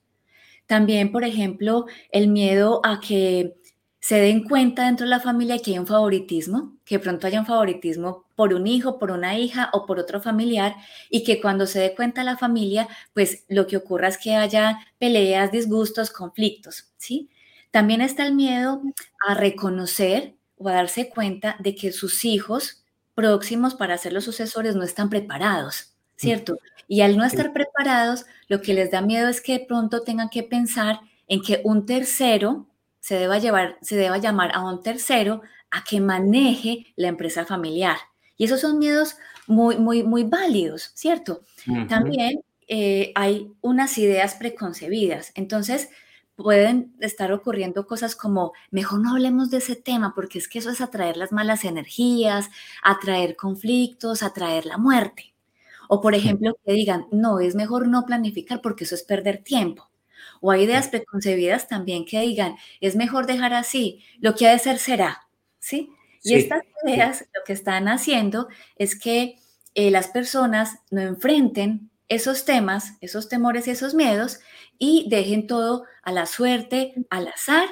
También, 0.66 1.12
por 1.12 1.24
ejemplo, 1.24 1.86
el 2.12 2.28
miedo 2.30 2.80
a 2.84 3.00
que 3.00 3.56
se 4.04 4.20
den 4.20 4.44
cuenta 4.44 4.86
dentro 4.86 5.06
de 5.06 5.12
la 5.12 5.22
familia 5.22 5.60
que 5.60 5.72
hay 5.72 5.80
un 5.80 5.88
favoritismo, 5.88 6.76
que 6.84 7.00
pronto 7.00 7.26
haya 7.26 7.40
un 7.40 7.46
favoritismo 7.46 8.26
por 8.36 8.54
un 8.54 8.68
hijo, 8.68 9.00
por 9.00 9.12
una 9.12 9.40
hija 9.40 9.70
o 9.72 9.86
por 9.86 9.98
otro 9.98 10.22
familiar 10.22 10.76
y 11.10 11.24
que 11.24 11.40
cuando 11.40 11.66
se 11.68 11.80
dé 11.80 11.96
cuenta 11.96 12.26
la 12.26 12.36
familia, 12.36 12.90
pues 13.14 13.46
lo 13.48 13.66
que 13.66 13.78
ocurra 13.78 14.10
es 14.10 14.18
que 14.18 14.36
haya 14.36 14.78
peleas, 15.00 15.54
disgustos, 15.54 16.12
conflictos, 16.12 16.92
¿sí? 16.98 17.30
También 17.72 18.02
está 18.02 18.28
el 18.28 18.36
miedo 18.36 18.82
a 19.26 19.36
reconocer 19.36 20.36
o 20.58 20.68
a 20.68 20.74
darse 20.74 21.08
cuenta 21.08 21.56
de 21.60 21.74
que 21.74 21.94
sus 21.94 22.26
hijos 22.26 22.84
próximos 23.16 23.74
para 23.74 23.98
ser 23.98 24.12
los 24.12 24.26
sucesores 24.26 24.76
no 24.76 24.84
están 24.84 25.10
preparados, 25.10 25.94
¿cierto? 26.18 26.58
Y 26.90 27.00
al 27.04 27.16
no 27.16 27.24
estar 27.24 27.54
preparados, 27.54 28.26
lo 28.50 28.62
que 28.62 28.74
les 28.74 28.92
da 28.92 29.00
miedo 29.00 29.30
es 29.30 29.40
que 29.40 29.62
pronto 29.66 30.02
tengan 30.02 30.28
que 30.28 30.44
pensar 30.44 31.00
en 31.30 31.42
que 31.42 31.62
un 31.64 31.86
tercero 31.86 32.68
se 33.04 33.16
deba, 33.16 33.38
llevar, 33.38 33.78
se 33.82 33.98
deba 33.98 34.18
llamar 34.18 34.52
a 34.56 34.62
un 34.62 34.82
tercero 34.82 35.42
a 35.70 35.84
que 35.84 36.00
maneje 36.00 36.86
la 36.96 37.10
empresa 37.10 37.46
familiar. 37.46 37.98
Y 38.38 38.46
esos 38.46 38.62
son 38.62 38.80
miedos 38.80 39.18
muy, 39.46 39.76
muy, 39.76 40.04
muy 40.04 40.24
válidos, 40.24 40.92
¿cierto? 40.96 41.42
También 41.90 42.46
eh, 42.70 43.12
hay 43.16 43.52
unas 43.60 43.98
ideas 43.98 44.36
preconcebidas. 44.36 45.34
Entonces, 45.36 45.90
pueden 46.38 46.96
estar 47.02 47.34
ocurriendo 47.34 47.88
cosas 47.88 48.16
como, 48.16 48.54
mejor 48.72 49.02
no 49.02 49.12
hablemos 49.12 49.50
de 49.50 49.58
ese 49.58 49.76
tema, 49.76 50.14
porque 50.16 50.40
es 50.40 50.48
que 50.48 50.60
eso 50.60 50.70
es 50.70 50.80
atraer 50.80 51.18
las 51.18 51.34
malas 51.34 51.66
energías, 51.66 52.50
atraer 52.84 53.36
conflictos, 53.36 54.24
atraer 54.24 54.66
la 54.66 54.78
muerte. 54.78 55.36
O, 55.90 56.00
por 56.00 56.16
ejemplo, 56.16 56.58
que 56.66 56.72
digan, 56.72 57.08
no, 57.12 57.42
es 57.42 57.54
mejor 57.54 57.86
no 57.86 58.06
planificar 58.06 58.62
porque 58.62 58.86
eso 58.86 58.96
es 58.96 59.04
perder 59.04 59.44
tiempo. 59.44 59.90
O 60.42 60.52
hay 60.52 60.64
ideas 60.64 60.88
preconcebidas 60.88 61.68
también 61.68 62.06
que 62.06 62.22
digan, 62.22 62.56
es 62.82 62.96
mejor 62.96 63.26
dejar 63.26 63.54
así, 63.54 64.04
lo 64.20 64.36
que 64.36 64.48
ha 64.48 64.52
de 64.52 64.60
ser 64.60 64.78
será, 64.78 65.28
¿sí? 65.60 65.90
Y 66.24 66.36
estas 66.36 66.64
ideas 66.86 67.26
lo 67.34 67.42
que 67.46 67.54
están 67.54 67.88
haciendo 67.88 68.48
es 68.78 68.98
que 68.98 69.36
eh, 69.76 69.92
las 69.92 70.08
personas 70.08 70.80
no 70.90 71.02
enfrenten 71.02 71.90
esos 72.08 72.46
temas, 72.46 72.94
esos 73.02 73.28
temores 73.28 73.68
y 73.68 73.72
esos 73.72 73.94
miedos 73.94 74.40
y 74.78 75.08
dejen 75.10 75.48
todo 75.48 75.86
a 76.04 76.12
la 76.12 76.26
suerte, 76.26 76.94
al 77.10 77.28
azar 77.28 77.68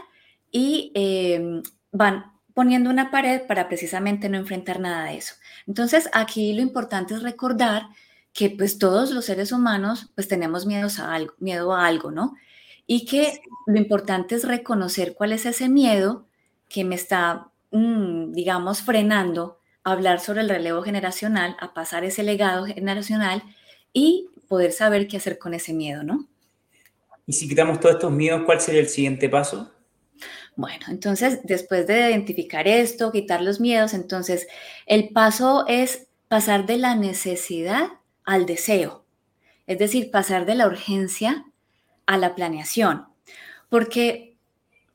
y 0.51 0.91
em, 0.95 1.63
van 1.91 2.31
poniendo 2.53 2.89
una 2.89 3.11
pared 3.11 3.41
para 3.47 3.67
precisamente 3.67 4.29
no 4.29 4.37
enfrentar 4.37 4.79
nada 4.79 5.05
de 5.05 5.17
eso. 5.17 5.35
Entonces, 5.67 6.09
aquí 6.13 6.53
lo 6.53 6.61
importante 6.61 7.13
es 7.13 7.23
recordar 7.23 7.83
que 8.33 8.49
pues 8.49 8.77
todos 8.77 9.11
los 9.11 9.25
seres 9.25 9.51
humanos 9.51 10.11
pues 10.15 10.27
tenemos 10.27 10.65
miedos 10.65 10.99
a 10.99 11.13
algo, 11.13 11.33
miedo 11.39 11.73
a 11.73 11.85
algo, 11.85 12.11
¿no? 12.11 12.35
Y 12.87 13.05
que 13.05 13.41
lo 13.67 13.77
importante 13.77 14.35
es 14.35 14.47
reconocer 14.47 15.13
cuál 15.13 15.33
es 15.33 15.45
ese 15.45 15.69
miedo 15.69 16.25
que 16.69 16.83
me 16.83 16.95
está, 16.95 17.51
mm, 17.71 18.31
digamos, 18.33 18.81
frenando 18.81 19.59
a 19.83 19.91
hablar 19.91 20.19
sobre 20.19 20.41
el 20.41 20.49
relevo 20.49 20.81
generacional, 20.83 21.57
a 21.59 21.73
pasar 21.73 22.03
ese 22.03 22.23
legado 22.23 22.65
generacional 22.65 23.43
y 23.93 24.29
poder 24.47 24.71
saber 24.71 25.07
qué 25.07 25.17
hacer 25.17 25.37
con 25.37 25.53
ese 25.53 25.73
miedo, 25.73 26.03
¿no? 26.03 26.27
Y 27.25 27.33
si 27.33 27.47
quitamos 27.47 27.79
todos 27.79 27.95
estos 27.95 28.11
miedos, 28.11 28.43
¿cuál 28.45 28.59
sería 28.59 28.81
el 28.81 28.89
siguiente 28.89 29.29
paso? 29.29 29.71
Bueno, 30.55 30.85
entonces, 30.89 31.39
después 31.43 31.87
de 31.87 32.09
identificar 32.09 32.67
esto, 32.67 33.11
quitar 33.11 33.41
los 33.41 33.59
miedos, 33.59 33.93
entonces, 33.93 34.47
el 34.85 35.09
paso 35.09 35.65
es 35.67 36.07
pasar 36.27 36.65
de 36.65 36.77
la 36.77 36.95
necesidad 36.95 37.89
al 38.31 38.45
deseo, 38.45 39.03
es 39.67 39.77
decir, 39.77 40.09
pasar 40.09 40.45
de 40.45 40.55
la 40.55 40.65
urgencia 40.65 41.43
a 42.05 42.17
la 42.17 42.33
planeación, 42.33 43.07
porque 43.67 44.37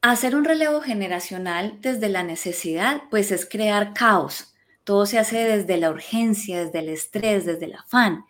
hacer 0.00 0.34
un 0.34 0.46
relevo 0.46 0.80
generacional 0.80 1.76
desde 1.82 2.08
la 2.08 2.22
necesidad, 2.22 3.02
pues 3.10 3.30
es 3.32 3.46
crear 3.46 3.92
caos. 3.92 4.54
Todo 4.84 5.04
se 5.04 5.18
hace 5.18 5.44
desde 5.44 5.76
la 5.76 5.90
urgencia, 5.90 6.64
desde 6.64 6.78
el 6.78 6.88
estrés, 6.88 7.44
desde 7.44 7.66
el 7.66 7.74
afán. 7.74 8.24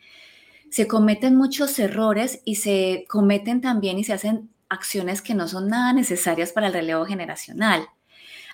Se 0.70 0.88
cometen 0.88 1.36
muchos 1.36 1.78
errores 1.78 2.40
y 2.44 2.56
se 2.56 3.04
cometen 3.08 3.60
también 3.60 4.00
y 4.00 4.04
se 4.04 4.12
hacen 4.12 4.50
acciones 4.68 5.22
que 5.22 5.34
no 5.34 5.46
son 5.46 5.68
nada 5.68 5.92
necesarias 5.92 6.50
para 6.50 6.66
el 6.66 6.72
relevo 6.72 7.04
generacional. 7.04 7.86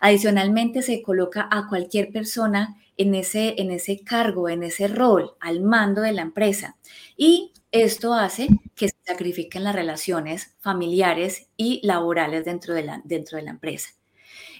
Adicionalmente, 0.02 0.82
se 0.82 1.00
coloca 1.00 1.49
a 1.50 1.66
cualquier 1.66 2.12
persona 2.12 2.76
en 2.96 3.14
ese, 3.14 3.54
en 3.58 3.70
ese 3.70 4.00
cargo, 4.00 4.49
en 4.49 4.62
ese 4.62 4.88
rol, 4.88 5.34
al 5.40 5.61
mando 5.61 6.02
de 6.02 6.12
la 6.12 6.22
empresa. 6.22 6.76
Y 7.16 7.52
esto 7.70 8.14
hace 8.14 8.49
que 8.75 8.88
se 8.88 8.96
sacrifiquen 9.04 9.64
las 9.64 9.75
relaciones 9.75 10.54
familiares 10.61 11.49
y 11.56 11.80
laborales 11.87 12.44
dentro 12.44 12.75
de, 12.75 12.84
la, 12.84 13.00
dentro 13.04 13.38
de 13.38 13.44
la 13.44 13.50
empresa. 13.50 13.90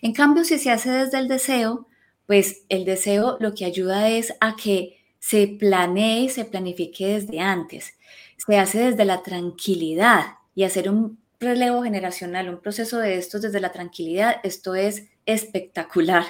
En 0.00 0.12
cambio, 0.12 0.44
si 0.44 0.58
se 0.58 0.70
hace 0.70 0.90
desde 0.90 1.18
el 1.18 1.28
deseo, 1.28 1.86
pues 2.26 2.64
el 2.68 2.84
deseo 2.84 3.36
lo 3.40 3.54
que 3.54 3.64
ayuda 3.64 4.08
es 4.08 4.34
a 4.40 4.56
que 4.56 4.98
se 5.18 5.46
planee 5.46 6.22
y 6.22 6.28
se 6.28 6.44
planifique 6.44 7.06
desde 7.06 7.40
antes. 7.40 7.94
Se 8.36 8.58
hace 8.58 8.90
desde 8.90 9.04
la 9.04 9.22
tranquilidad 9.22 10.38
y 10.54 10.64
hacer 10.64 10.90
un 10.90 11.22
relevo 11.38 11.82
generacional, 11.82 12.48
un 12.48 12.60
proceso 12.60 12.98
de 12.98 13.16
estos 13.18 13.42
desde 13.42 13.60
la 13.60 13.72
tranquilidad, 13.72 14.36
esto 14.42 14.74
es 14.74 15.08
espectacular, 15.26 16.24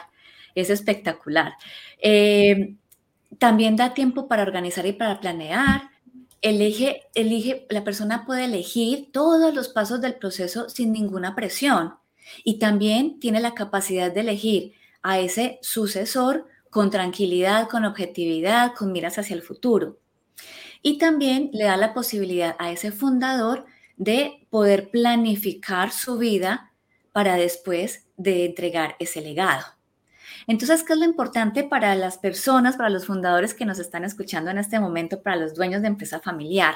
es 0.54 0.70
espectacular. 0.70 1.54
Eh, 1.98 2.74
también 3.38 3.76
da 3.76 3.94
tiempo 3.94 4.28
para 4.28 4.42
organizar 4.42 4.86
y 4.86 4.92
para 4.92 5.20
planear, 5.20 5.90
elige, 6.42 7.02
elige, 7.14 7.66
la 7.70 7.84
persona 7.84 8.26
puede 8.26 8.44
elegir 8.44 9.10
todos 9.12 9.54
los 9.54 9.68
pasos 9.68 10.00
del 10.00 10.14
proceso 10.14 10.68
sin 10.68 10.92
ninguna 10.92 11.34
presión 11.34 11.94
y 12.44 12.58
también 12.58 13.20
tiene 13.20 13.40
la 13.40 13.54
capacidad 13.54 14.12
de 14.12 14.20
elegir 14.20 14.74
a 15.02 15.18
ese 15.18 15.58
sucesor 15.62 16.46
con 16.70 16.90
tranquilidad, 16.90 17.68
con 17.68 17.84
objetividad, 17.84 18.74
con 18.74 18.92
miras 18.92 19.18
hacia 19.18 19.36
el 19.36 19.42
futuro. 19.42 19.98
Y 20.82 20.98
también 20.98 21.50
le 21.52 21.64
da 21.64 21.76
la 21.76 21.94
posibilidad 21.94 22.56
a 22.58 22.72
ese 22.72 22.92
fundador 22.92 23.66
de 23.96 24.46
poder 24.50 24.90
planificar 24.90 25.92
su 25.92 26.18
vida 26.18 26.72
para 27.12 27.36
después 27.36 28.06
de 28.16 28.46
entregar 28.46 28.96
ese 28.98 29.20
legado. 29.20 29.64
Entonces, 30.46 30.82
¿qué 30.82 30.92
es 30.92 30.98
lo 30.98 31.04
importante 31.04 31.64
para 31.64 31.94
las 31.94 32.18
personas, 32.18 32.76
para 32.76 32.90
los 32.90 33.06
fundadores 33.06 33.54
que 33.54 33.64
nos 33.64 33.78
están 33.78 34.04
escuchando 34.04 34.50
en 34.50 34.58
este 34.58 34.80
momento, 34.80 35.22
para 35.22 35.36
los 35.36 35.54
dueños 35.54 35.82
de 35.82 35.88
empresa 35.88 36.20
familiar? 36.20 36.74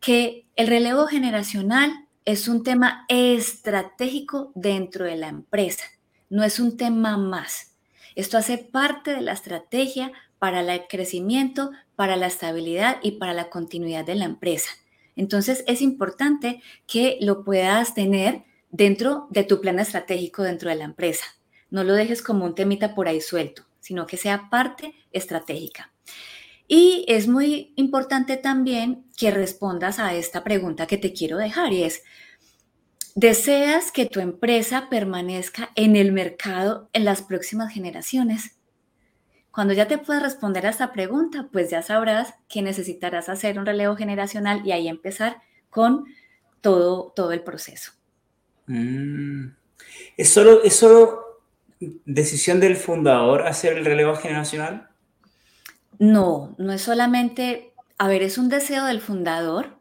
Que 0.00 0.46
el 0.56 0.66
relevo 0.66 1.06
generacional 1.06 2.08
es 2.24 2.48
un 2.48 2.62
tema 2.62 3.04
estratégico 3.08 4.52
dentro 4.54 5.04
de 5.04 5.16
la 5.16 5.28
empresa, 5.28 5.84
no 6.28 6.44
es 6.44 6.60
un 6.60 6.76
tema 6.76 7.16
más. 7.16 7.76
Esto 8.14 8.38
hace 8.38 8.58
parte 8.58 9.14
de 9.14 9.20
la 9.20 9.32
estrategia 9.32 10.12
para 10.38 10.60
el 10.60 10.86
crecimiento, 10.88 11.70
para 11.96 12.16
la 12.16 12.26
estabilidad 12.26 12.96
y 13.02 13.12
para 13.12 13.34
la 13.34 13.50
continuidad 13.50 14.04
de 14.04 14.14
la 14.14 14.24
empresa. 14.24 14.70
Entonces 15.16 15.64
es 15.66 15.82
importante 15.82 16.62
que 16.86 17.18
lo 17.20 17.44
puedas 17.44 17.94
tener 17.94 18.44
dentro 18.70 19.26
de 19.30 19.44
tu 19.44 19.60
plan 19.60 19.78
estratégico 19.78 20.42
dentro 20.42 20.70
de 20.70 20.76
la 20.76 20.84
empresa. 20.84 21.24
No 21.70 21.84
lo 21.84 21.94
dejes 21.94 22.22
como 22.22 22.44
un 22.44 22.54
temita 22.54 22.94
por 22.94 23.08
ahí 23.08 23.20
suelto, 23.20 23.62
sino 23.80 24.06
que 24.06 24.16
sea 24.16 24.48
parte 24.50 24.94
estratégica. 25.12 25.92
Y 26.72 27.04
es 27.08 27.26
muy 27.26 27.72
importante 27.74 28.36
también 28.36 29.04
que 29.16 29.32
respondas 29.32 29.98
a 29.98 30.14
esta 30.14 30.44
pregunta 30.44 30.86
que 30.86 30.98
te 30.98 31.12
quiero 31.12 31.36
dejar 31.36 31.72
y 31.72 31.82
es, 31.82 32.04
¿deseas 33.16 33.90
que 33.90 34.06
tu 34.06 34.20
empresa 34.20 34.88
permanezca 34.88 35.70
en 35.74 35.96
el 35.96 36.12
mercado 36.12 36.88
en 36.92 37.04
las 37.04 37.22
próximas 37.22 37.72
generaciones? 37.72 38.56
Cuando 39.50 39.74
ya 39.74 39.88
te 39.88 39.98
puedas 39.98 40.22
responder 40.22 40.64
a 40.64 40.70
esta 40.70 40.92
pregunta, 40.92 41.48
pues 41.50 41.70
ya 41.70 41.82
sabrás 41.82 42.34
que 42.48 42.62
necesitarás 42.62 43.28
hacer 43.28 43.58
un 43.58 43.66
relevo 43.66 43.96
generacional 43.96 44.64
y 44.64 44.70
ahí 44.70 44.86
empezar 44.86 45.42
con 45.70 46.04
todo, 46.60 47.12
todo 47.16 47.32
el 47.32 47.42
proceso. 47.42 47.92
Mm. 48.66 49.48
¿Es, 50.16 50.28
solo, 50.28 50.62
¿Es 50.62 50.76
solo 50.76 51.29
decisión 51.80 52.60
del 52.60 52.76
fundador 52.76 53.46
hacer 53.46 53.78
el 53.78 53.84
relevo 53.84 54.14
generacional? 54.14 54.88
No, 55.98 56.54
no 56.58 56.72
es 56.72 56.82
solamente, 56.82 57.72
a 57.98 58.08
ver, 58.08 58.22
es 58.22 58.38
un 58.38 58.48
deseo 58.48 58.84
del 58.84 59.00
fundador, 59.00 59.78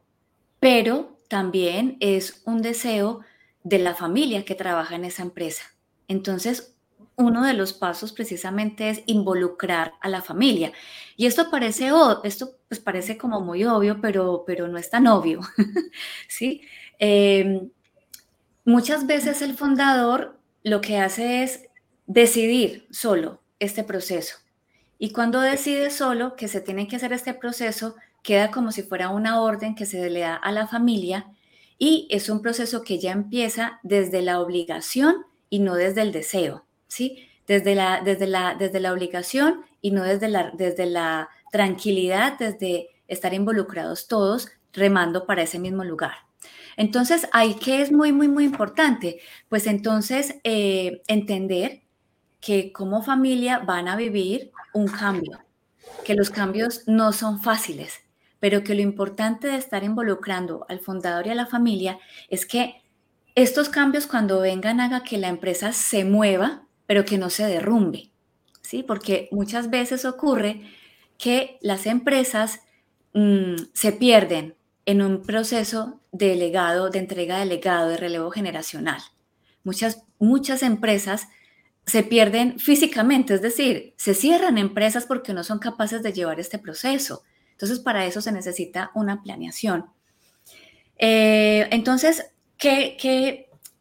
pero 0.59 1.19
también 1.27 1.97
es 1.99 2.41
un 2.45 2.61
deseo 2.61 3.21
de 3.63 3.79
la 3.79 3.95
familia 3.95 4.45
que 4.45 4.55
trabaja 4.55 4.95
en 4.95 5.05
esa 5.05 5.23
empresa. 5.23 5.63
Entonces, 6.07 6.75
uno 7.15 7.45
de 7.45 7.53
los 7.53 7.73
pasos 7.73 8.13
precisamente 8.13 8.89
es 8.89 9.03
involucrar 9.05 9.93
a 10.01 10.07
la 10.09 10.21
familia. 10.21 10.71
Y 11.17 11.25
esto 11.25 11.51
parece, 11.51 11.91
esto 12.23 12.55
pues 12.67 12.79
parece 12.79 13.17
como 13.17 13.41
muy 13.41 13.65
obvio, 13.65 13.99
pero, 14.01 14.43
pero 14.47 14.67
no 14.67 14.77
es 14.77 14.89
tan 14.89 15.05
obvio. 15.07 15.41
¿sí? 16.27 16.61
Em, 16.97 17.69
muchas 18.63 19.05
veces 19.05 19.41
el 19.41 19.53
fundador 19.53 20.39
lo 20.63 20.81
que 20.81 20.97
hace 20.97 21.43
es 21.43 21.68
decidir 22.09 22.87
solo 22.89 23.39
este 23.59 23.83
proceso. 23.83 24.37
Y 24.97 25.11
cuando 25.11 25.39
decide 25.39 25.91
solo 25.91 26.35
que 26.35 26.47
se 26.47 26.59
tiene 26.59 26.87
que 26.87 26.95
hacer 26.95 27.13
este 27.13 27.35
proceso, 27.35 27.95
queda 28.23 28.49
como 28.49 28.71
si 28.71 28.81
fuera 28.81 29.09
una 29.09 29.39
orden 29.41 29.75
que 29.75 29.85
se 29.85 30.09
le 30.09 30.21
da 30.21 30.35
a 30.35 30.51
la 30.51 30.67
familia 30.67 31.27
y 31.77 32.07
es 32.09 32.27
un 32.27 32.41
proceso 32.41 32.81
que 32.81 32.99
ya 32.99 33.11
empieza 33.11 33.79
desde 33.83 34.23
la 34.23 34.41
obligación 34.41 35.25
y 35.51 35.59
no 35.59 35.75
desde 35.75 36.01
el 36.01 36.11
deseo, 36.11 36.65
¿sí? 36.87 37.29
Desde 37.47 37.75
la, 37.75 38.01
desde 38.03 38.25
la, 38.25 38.55
desde 38.55 38.79
la 38.79 38.91
obligación 38.91 39.61
y 39.79 39.91
no 39.91 40.03
desde 40.03 40.29
la, 40.29 40.51
desde 40.57 40.87
la 40.87 41.29
tranquilidad, 41.51 42.39
desde 42.39 42.89
estar 43.07 43.35
involucrados 43.35 44.07
todos 44.07 44.49
remando 44.73 45.27
para 45.27 45.43
ese 45.43 45.59
mismo 45.59 45.83
lugar. 45.83 46.13
Entonces, 46.75 47.27
ahí 47.33 47.53
que 47.53 47.81
es 47.83 47.91
muy, 47.91 48.11
muy, 48.11 48.27
muy 48.27 48.45
importante, 48.45 49.19
pues 49.47 49.67
entonces 49.67 50.35
eh, 50.43 51.03
entender 51.07 51.83
que 52.39 52.71
como 52.71 53.03
familia 53.03 53.59
van 53.59 53.87
a 53.87 53.95
vivir 53.95 54.51
un 54.73 54.87
cambio, 54.87 55.39
que 56.05 56.15
los 56.15 56.29
cambios 56.29 56.83
no 56.87 57.11
son 57.11 57.41
fáciles, 57.41 58.01
pero 58.39 58.63
que 58.63 58.75
lo 58.75 58.81
importante 58.81 59.47
de 59.47 59.57
estar 59.57 59.83
involucrando 59.83 60.65
al 60.69 60.79
fundador 60.79 61.27
y 61.27 61.31
a 61.31 61.35
la 61.35 61.45
familia 61.45 61.99
es 62.29 62.45
que 62.45 62.81
estos 63.35 63.69
cambios 63.69 64.07
cuando 64.07 64.39
vengan 64.39 64.79
haga 64.79 65.03
que 65.03 65.17
la 65.17 65.27
empresa 65.27 65.71
se 65.73 66.05
mueva, 66.05 66.63
pero 66.85 67.05
que 67.05 67.17
no 67.17 67.29
se 67.29 67.45
derrumbe, 67.45 68.11
¿sí? 68.61 68.83
Porque 68.83 69.29
muchas 69.31 69.69
veces 69.69 70.05
ocurre 70.05 70.61
que 71.17 71.57
las 71.61 71.85
empresas 71.85 72.61
mm, 73.13 73.55
se 73.73 73.91
pierden 73.91 74.55
en 74.85 75.01
un 75.01 75.21
proceso 75.21 75.99
de 76.11 76.35
legado, 76.35 76.89
de 76.89 76.99
entrega 76.99 77.39
de 77.39 77.45
legado, 77.45 77.89
de 77.89 77.97
relevo 77.97 78.31
generacional. 78.31 78.99
Muchas, 79.63 80.03
muchas 80.17 80.63
empresas 80.63 81.27
se 81.89 82.03
pierden 82.03 82.59
físicamente, 82.59 83.33
es 83.33 83.41
decir, 83.41 83.93
se 83.97 84.13
cierran 84.13 84.57
empresas 84.57 85.05
porque 85.05 85.33
no 85.33 85.43
son 85.43 85.59
capaces 85.59 86.03
de 86.03 86.13
llevar 86.13 86.39
este 86.39 86.59
proceso. 86.59 87.23
Entonces, 87.51 87.79
para 87.79 88.05
eso 88.05 88.21
se 88.21 88.31
necesita 88.31 88.91
una 88.93 89.21
planeación. 89.21 89.87
Eh, 90.97 91.67
entonces, 91.71 92.31
¿qué, 92.57 92.95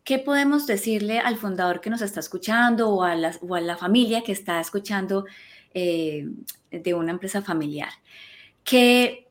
¿qué, 0.04 0.18
podemos 0.18 0.66
decirle 0.66 1.18
al 1.18 1.36
fundador 1.36 1.80
que 1.80 1.90
nos 1.90 2.00
está 2.00 2.20
escuchando 2.20 2.88
o 2.90 3.02
a 3.02 3.14
la, 3.14 3.36
o 3.42 3.54
a 3.54 3.60
la 3.60 3.76
familia 3.76 4.22
que 4.22 4.32
está 4.32 4.58
escuchando 4.58 5.26
eh, 5.74 6.26
de 6.70 6.94
una 6.94 7.12
empresa 7.12 7.42
familiar? 7.42 7.90
Que 8.64 9.28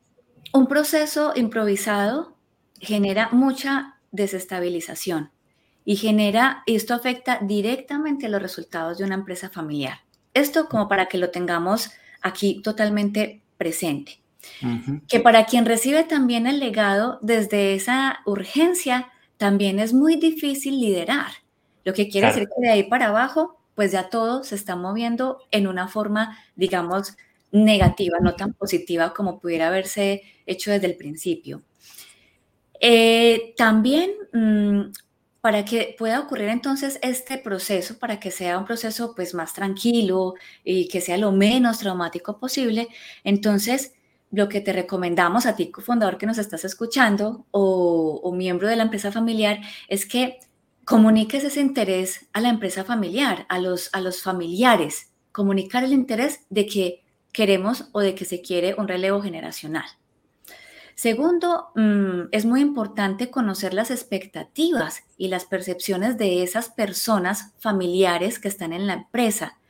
un 0.52 0.66
proceso 0.68 1.32
improvisado 1.34 2.36
genera 2.80 3.30
mucha 3.32 3.98
desestabilización 4.12 5.30
y 5.88 5.96
genera, 5.96 6.64
esto 6.66 6.92
afecta 6.92 7.38
directamente 7.40 8.26
a 8.26 8.28
los 8.28 8.42
resultados 8.42 8.98
de 8.98 9.04
una 9.04 9.14
empresa 9.14 9.48
familiar. 9.48 10.00
Esto 10.34 10.68
como 10.68 10.86
para 10.86 11.06
que 11.06 11.16
lo 11.16 11.30
tengamos 11.30 11.92
aquí 12.20 12.60
totalmente 12.60 13.40
presente. 13.56 14.20
Que 15.08 15.20
para 15.20 15.46
quien 15.46 15.64
recibe 15.64 16.04
también 16.04 16.46
el 16.46 16.60
legado 16.60 17.18
desde 17.22 17.72
esa 17.72 18.18
urgencia, 18.26 19.08
también 19.38 19.78
es 19.78 19.94
muy 19.94 20.16
difícil 20.16 20.78
liderar. 20.78 21.30
Lo 21.84 21.94
que 21.94 22.10
quiere 22.10 22.26
decir 22.26 22.50
que 22.54 22.66
de 22.66 22.70
ahí 22.70 22.82
para 22.82 23.06
abajo, 23.06 23.58
pues 23.74 23.90
ya 23.92 24.10
todo 24.10 24.44
se 24.44 24.56
está 24.56 24.76
moviendo 24.76 25.38
en 25.50 25.66
una 25.66 25.88
forma, 25.88 26.38
digamos, 26.54 27.16
negativa, 27.50 28.18
no 28.20 28.34
tan 28.34 28.52
positiva 28.52 29.14
como 29.14 29.38
pudiera 29.38 29.68
haberse 29.68 30.20
hecho 30.44 30.70
desde 30.70 30.88
el 30.88 30.96
principio. 30.96 31.62
Eh, 32.78 33.54
también 33.56 34.10
mm, 34.34 34.90
para 35.40 35.64
que 35.64 35.94
pueda 35.98 36.20
ocurrir 36.20 36.48
entonces 36.48 36.98
este 37.02 37.38
proceso, 37.38 37.98
para 37.98 38.18
que 38.20 38.30
sea 38.30 38.58
un 38.58 38.64
proceso 38.64 39.14
pues 39.14 39.34
más 39.34 39.52
tranquilo 39.54 40.34
y 40.64 40.88
que 40.88 41.00
sea 41.00 41.16
lo 41.18 41.32
menos 41.32 41.78
traumático 41.78 42.38
posible, 42.38 42.88
entonces 43.24 43.94
lo 44.30 44.48
que 44.48 44.60
te 44.60 44.72
recomendamos 44.72 45.46
a 45.46 45.56
ti, 45.56 45.72
fundador 45.78 46.18
que 46.18 46.26
nos 46.26 46.38
estás 46.38 46.64
escuchando 46.64 47.46
o, 47.50 48.20
o 48.22 48.32
miembro 48.32 48.68
de 48.68 48.76
la 48.76 48.82
empresa 48.82 49.12
familiar, 49.12 49.60
es 49.88 50.06
que 50.06 50.38
comuniques 50.84 51.44
ese 51.44 51.60
interés 51.60 52.28
a 52.32 52.40
la 52.40 52.48
empresa 52.48 52.84
familiar, 52.84 53.46
a 53.48 53.58
los, 53.58 53.90
a 53.92 54.00
los 54.00 54.22
familiares, 54.22 55.12
comunicar 55.32 55.84
el 55.84 55.92
interés 55.92 56.40
de 56.50 56.66
que 56.66 57.04
queremos 57.32 57.88
o 57.92 58.00
de 58.00 58.14
que 58.14 58.24
se 58.24 58.40
quiere 58.42 58.74
un 58.74 58.88
relevo 58.88 59.20
generacional. 59.20 59.84
Segundo, 60.98 61.68
mm, 61.76 62.30
es 62.32 62.44
muy 62.44 62.60
importante 62.60 63.30
conocer 63.30 63.72
las 63.72 63.92
expectativas 63.92 65.04
y 65.16 65.28
las 65.28 65.44
percepciones 65.44 66.18
de 66.18 66.42
esas 66.42 66.70
personas 66.70 67.52
familiares 67.60 68.40
que 68.40 68.48
están 68.48 68.72
en 68.72 68.88
la 68.88 68.94
empresa. 68.94 69.60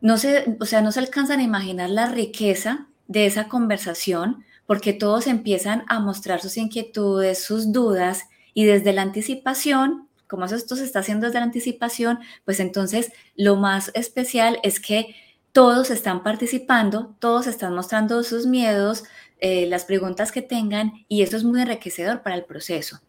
No 0.00 0.18
se, 0.18 0.56
o 0.60 0.64
sea, 0.64 0.82
no 0.82 0.92
se 0.92 1.00
alcanzan 1.00 1.40
a 1.40 1.42
imaginar 1.42 1.90
la 1.90 2.06
riqueza 2.06 2.86
de 3.08 3.26
esa 3.26 3.48
conversación 3.48 4.44
porque 4.66 4.92
todos 4.92 5.26
empiezan 5.26 5.82
a 5.88 5.98
mostrar 5.98 6.40
sus 6.40 6.56
inquietudes, 6.58 7.42
sus 7.42 7.72
dudas 7.72 8.28
y 8.54 8.66
desde 8.66 8.92
la 8.92 9.02
anticipación, 9.02 10.06
como 10.28 10.44
esto 10.44 10.76
se 10.76 10.84
está 10.84 11.00
haciendo 11.00 11.26
desde 11.26 11.40
la 11.40 11.46
anticipación, 11.46 12.20
pues 12.44 12.60
entonces 12.60 13.10
lo 13.34 13.56
más 13.56 13.90
especial 13.94 14.60
es 14.62 14.78
que 14.78 15.12
todos 15.56 15.90
están 15.90 16.22
participando, 16.22 17.16
todos 17.18 17.46
están 17.46 17.74
mostrando 17.74 18.22
sus 18.24 18.44
miedos, 18.44 19.04
eh, 19.40 19.66
las 19.66 19.84
preguntas 19.84 20.32
que 20.32 20.42
tengan 20.42 21.04
y 21.08 21.22
eso 21.22 21.36
es 21.36 21.44
muy 21.44 21.60
enriquecedor 21.60 22.22
para 22.22 22.36
el 22.36 22.44
proceso. 22.44 23.00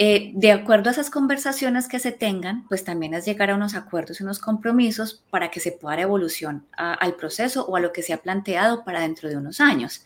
Eh, 0.00 0.30
de 0.34 0.52
acuerdo 0.52 0.90
a 0.90 0.92
esas 0.92 1.10
conversaciones 1.10 1.88
que 1.88 1.98
se 1.98 2.12
tengan, 2.12 2.68
pues 2.68 2.84
también 2.84 3.14
es 3.14 3.24
llegar 3.24 3.50
a 3.50 3.56
unos 3.56 3.74
acuerdos 3.74 4.20
y 4.20 4.22
unos 4.22 4.38
compromisos 4.38 5.24
para 5.28 5.50
que 5.50 5.58
se 5.58 5.72
pueda 5.72 5.96
dar 5.96 6.04
evolución 6.04 6.66
al 6.76 7.16
proceso 7.16 7.66
o 7.66 7.74
a 7.74 7.80
lo 7.80 7.92
que 7.92 8.02
se 8.02 8.12
ha 8.12 8.22
planteado 8.22 8.84
para 8.84 9.00
dentro 9.00 9.28
de 9.28 9.36
unos 9.36 9.60
años. 9.60 10.04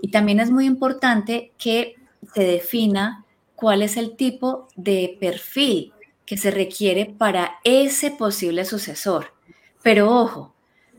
Y 0.00 0.10
también 0.10 0.40
es 0.40 0.50
muy 0.50 0.64
importante 0.64 1.52
que 1.58 1.96
se 2.34 2.42
defina 2.42 3.26
cuál 3.54 3.82
es 3.82 3.98
el 3.98 4.16
tipo 4.16 4.68
de 4.76 5.18
perfil 5.20 5.92
que 6.24 6.38
se 6.38 6.50
requiere 6.50 7.04
para 7.04 7.58
ese 7.64 8.10
posible 8.10 8.64
sucesor. 8.64 9.34
Pero 9.82 10.10
ojo, 10.10 10.54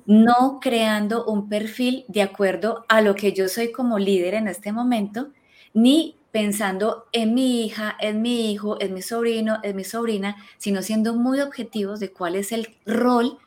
no 0.10 0.60
creando 0.60 1.24
un 1.26 1.50
perfil 1.50 2.04
de 2.08 2.24
acuerdo 2.24 2.84
a 2.88 3.02
lo 3.02 3.13
que 3.13 3.32
yo 3.32 3.48
soy 3.48 3.72
como 3.72 4.00
líder 4.00 4.34
en 4.34 4.48
este 4.48 4.72
momento, 4.72 5.30
ni 5.76 6.15
pensando 6.32 7.06
en 7.12 7.36
mi 7.36 7.63
hija, 7.63 7.95
en 8.02 8.24
mi 8.24 8.52
hijo, 8.52 8.82
en 8.82 8.95
mi 8.95 9.04
sobrino, 9.04 9.60
en 9.62 9.76
mi 9.76 9.84
sobrina, 9.84 10.36
sino 10.58 10.82
siendo 10.82 11.13
muy 11.13 11.41
objetivos 11.41 12.00
de 12.00 12.12
cuál 12.12 12.36
es 12.36 12.52
el 12.52 12.76
rol, 12.88 13.38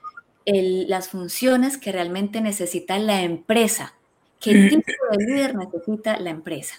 las 0.47 1.09
funciones 1.09 1.79
que 1.79 1.91
realmente 1.91 2.41
necesita 2.41 2.97
la 3.01 3.23
empresa, 3.23 3.95
qué 4.39 4.69
tipo 4.69 4.93
de 5.11 5.25
líder 5.25 5.57
necesita 5.57 6.21
la 6.21 6.31
empresa. 6.31 6.77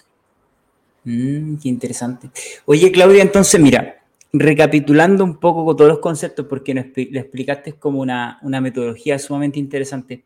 Mm, 1.04 1.56
qué 1.56 1.68
interesante. 1.68 2.30
Oye, 2.64 2.90
Claudia, 2.90 3.20
entonces 3.20 3.60
mira, 3.60 4.02
recapitulando 4.36 5.22
un 5.22 5.38
poco 5.38 5.76
todos 5.76 5.88
los 5.88 6.00
conceptos, 6.00 6.46
porque 6.46 6.74
le 6.74 7.20
explicaste 7.20 7.74
como 7.74 8.00
una, 8.00 8.40
metodología 8.42 9.18
sumamente 9.18 9.60
interesante, 9.60 10.24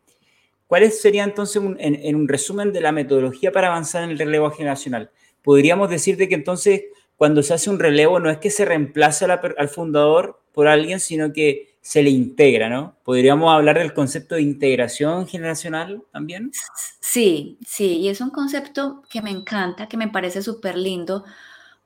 ¿cuáles 0.67 1.01
serían 1.01 1.29
entonces, 1.29 1.63
en, 1.79 2.17
un 2.17 2.27
resumen 2.27 2.73
de 2.73 2.81
la 2.81 2.91
metodología 2.91 3.53
para 3.53 3.69
avanzar 3.69 4.03
en 4.05 4.11
el 4.11 4.19
relevo 4.19 4.51
generacional? 4.51 5.11
podríamos 5.43 5.89
decir 5.89 6.17
de 6.17 6.29
que 6.29 6.35
entonces 6.35 6.83
cuando 7.17 7.43
se 7.43 7.55
hace 7.55 7.71
un 7.71 7.79
relevo 7.79 8.21
no 8.21 8.29
es 8.29 8.39
que 8.39 8.51
se 8.51 8.65
reemplace 8.65 9.25
al 9.25 9.69
fundador 9.69 10.43
por 10.53 10.69
alguien, 10.69 11.01
sino 11.01 11.33
que 11.33 11.77
se 11.81 12.03
le 12.03 12.11
integra, 12.11 12.69
¿no? 12.69 12.97
¿Podríamos 13.03 13.51
hablar 13.51 13.79
del 13.79 13.95
concepto 13.95 14.35
de 14.35 14.43
integración 14.43 15.27
generacional 15.27 16.03
también? 16.13 16.51
Sí, 17.01 17.59
sí, 17.67 17.99
y 17.99 18.09
es 18.09 18.21
un 18.21 18.31
concepto 18.31 19.03
que 19.09 19.23
me 19.23 19.31
encanta, 19.31 19.89
que 19.89 19.97
me 19.97 20.09
parece 20.09 20.43
súper 20.43 20.77
lindo, 20.77 21.25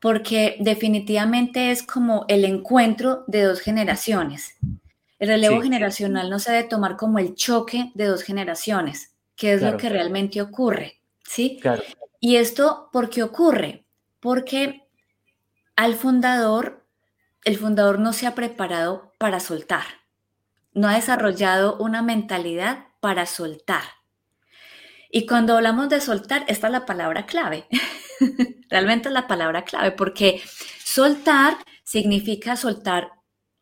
porque 0.03 0.57
definitivamente 0.59 1.71
es 1.71 1.85
como 1.85 2.25
el 2.27 2.45
encuentro 2.45 3.23
de 3.29 3.45
dos 3.45 3.61
generaciones. 3.61 4.57
El 5.21 5.29
relevo 5.29 5.63
generacional 5.63 6.29
no 6.29 6.41
se 6.41 6.51
debe 6.51 6.69
tomar 6.69 6.97
como 6.97 7.21
el 7.21 7.37
choque 7.37 7.93
de 7.95 8.07
dos 8.07 8.25
generaciones, 8.25 9.15
que 9.37 9.53
es 9.53 9.63
lo 9.63 9.77
que 9.77 9.89
realmente 9.89 10.43
ocurre, 10.43 10.99
¿sí? 11.23 11.61
Claro. 11.63 11.85
Y 12.19 12.35
esto, 12.35 12.89
¿por 12.93 13.11
qué 13.11 13.23
ocurre? 13.23 13.85
Porque 14.19 14.83
al 15.77 15.95
fundador, 15.95 16.85
el 17.45 17.57
fundador 17.57 18.01
no 18.01 18.13
se 18.13 18.27
ha 18.27 18.35
preparado 18.35 19.13
para 19.19 19.39
soltar, 19.39 19.85
no 20.75 20.89
ha 20.89 20.97
desarrollado 20.97 21.77
una 21.77 22.03
mentalidad 22.03 22.87
para 22.99 23.25
soltar. 23.27 23.85
Y 25.15 25.27
cuando 25.27 25.55
hablamos 25.55 25.91
de 25.91 26.01
soltar, 26.01 26.47
esta 26.49 26.69
es 26.69 26.73
la 26.73 26.87
palabra 26.87 27.27
clave. 27.27 27.67
Realmente 28.71 29.09
es 29.09 29.15
la 29.15 29.27
palabra 29.29 29.63
clave, 29.63 29.93
porque 29.93 30.41
soltar 30.83 31.59
significa 31.85 32.57
soltar 32.57 33.13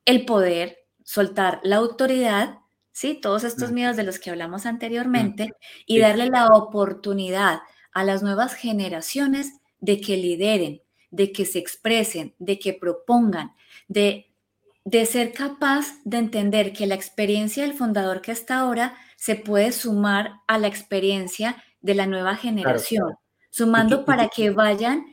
el 0.05 0.25
poder, 0.25 0.79
soltar 1.03 1.59
la 1.65 1.77
autoridad, 1.77 2.61
¿sí? 2.93 3.19
Todos 3.21 3.43
estos 3.43 3.73
miedos 3.73 3.97
de 3.97 4.05
los 4.05 4.21
que 4.21 4.31
hablamos 4.31 4.65
anteriormente, 4.65 5.53
y 5.87 5.99
darle 5.99 6.29
la 6.29 6.47
oportunidad 6.47 7.63
a 7.93 8.05
las 8.05 8.23
nuevas 8.23 8.55
generaciones 8.55 9.55
de 9.81 10.01
que 10.01 10.17
lideren, 10.17 10.83
de 11.11 11.33
que 11.33 11.47
se 11.47 11.59
expresen, 11.59 12.37
de 12.39 12.61
que 12.61 12.75
propongan, 12.75 13.57
de, 13.89 14.30
de 14.85 15.07
ser 15.07 15.33
capaz 15.33 15.87
de 16.05 16.19
entender 16.19 16.73
que 16.73 16.87
la 16.87 16.95
experiencia 16.95 17.63
del 17.63 17.75
fundador 17.75 18.23
que 18.23 18.33
está 18.33 18.61
ahora 18.61 18.97
se 19.17 19.37
puede 19.37 19.73
sumar 19.73 20.41
a 20.47 20.59
la 20.59 20.69
experiencia 20.69 21.63
de 21.81 21.95
la 21.95 22.07
nueva 22.07 22.37
generación, 22.37 23.15
sumando 23.51 24.05
para 24.05 24.29
que 24.29 24.51
vayan 24.51 25.05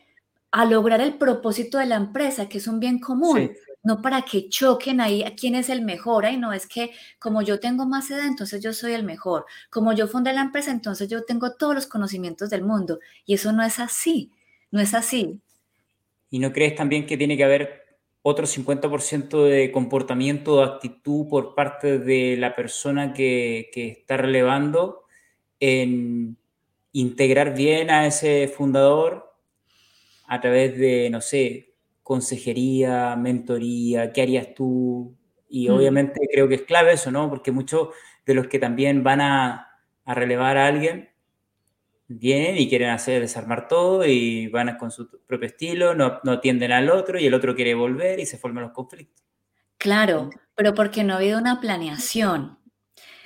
a 0.52 0.66
lograr 0.66 1.02
el 1.02 1.16
propósito 1.16 1.78
de 1.78 1.88
la 1.88 1.96
empresa, 1.96 2.48
que 2.48 2.60
es 2.60 2.68
un 2.68 2.80
bien 2.80 3.00
común 3.00 3.52
no 3.88 4.02
para 4.02 4.24
que 4.24 4.50
choquen 4.50 5.00
ahí 5.00 5.24
a 5.24 5.34
quién 5.34 5.56
es 5.56 5.70
el 5.70 5.82
mejor, 5.82 6.26
y 6.26 6.36
no 6.36 6.52
es 6.52 6.68
que 6.68 6.92
como 7.20 7.42
yo 7.42 7.58
tengo 7.62 7.86
más 7.86 8.12
edad, 8.12 8.28
entonces 8.28 8.62
yo 8.62 8.74
soy 8.74 8.92
el 8.92 9.04
mejor, 9.04 9.46
como 9.70 9.94
yo 9.94 10.10
fundé 10.10 10.34
la 10.34 10.42
empresa, 10.42 10.72
entonces 10.72 11.08
yo 11.08 11.24
tengo 11.24 11.54
todos 11.54 11.74
los 11.74 11.88
conocimientos 11.88 12.50
del 12.50 12.64
mundo, 12.64 13.00
y 13.26 13.36
eso 13.36 13.54
no 13.54 13.64
es 13.64 13.80
así, 13.80 14.30
no 14.72 14.82
es 14.82 14.94
así. 14.94 15.40
¿Y 16.30 16.40
no 16.40 16.52
crees 16.52 16.76
también 16.76 17.06
que 17.06 17.16
tiene 17.16 17.38
que 17.38 17.46
haber 17.46 17.87
otro 18.28 18.46
50% 18.46 19.44
de 19.46 19.72
comportamiento 19.72 20.56
o 20.56 20.62
actitud 20.62 21.28
por 21.30 21.56
parte 21.56 22.00
de 22.00 22.36
la 22.38 22.56
persona 22.56 23.14
que, 23.14 23.70
que 23.72 23.88
está 23.90 24.18
relevando 24.18 25.04
en 25.60 26.38
integrar 26.92 27.56
bien 27.56 27.90
a 27.90 28.06
ese 28.08 28.48
fundador 28.48 29.34
a 30.28 30.42
través 30.42 30.78
de, 30.78 31.10
no 31.10 31.22
sé, 31.22 31.74
consejería, 32.04 33.16
mentoría, 33.16 34.12
qué 34.12 34.22
harías 34.22 34.54
tú. 34.54 35.16
Y 35.50 35.70
mm. 35.70 35.74
obviamente 35.74 36.20
creo 36.32 36.48
que 36.48 36.56
es 36.56 36.62
clave 36.64 36.94
eso, 36.94 37.12
¿no? 37.12 37.30
Porque 37.30 37.52
muchos 37.52 37.90
de 38.26 38.34
los 38.34 38.48
que 38.48 38.60
también 38.60 39.04
van 39.04 39.22
a, 39.22 39.64
relevar 40.06 40.58
a 40.58 40.68
alguien 40.68 41.10
vienen 42.08 42.58
y 42.58 42.70
quieren 42.70 42.90
hacer 42.90 43.22
desarmar 43.22 43.68
todo 43.68 44.06
y 44.06 44.48
van 44.48 44.78
con 44.78 44.92
su 44.92 45.10
propio 45.26 45.48
estilo, 45.48 45.94
no, 45.94 46.20
no 46.24 46.34
atienden 46.34 46.72
al 46.72 46.90
otro 46.90 47.20
y 47.20 47.26
el 47.26 47.34
otro 47.34 47.56
quiere 47.56 47.74
volver 47.74 48.20
y 48.20 48.26
se 48.26 48.38
forman 48.38 48.64
los 48.64 48.74
conflictos. 48.74 49.26
Claro, 49.78 50.30
pero 50.56 50.74
porque 50.74 51.04
no 51.04 51.14
ha 51.14 51.18
habido 51.18 51.38
una 51.38 51.60
planeación. 51.60 52.58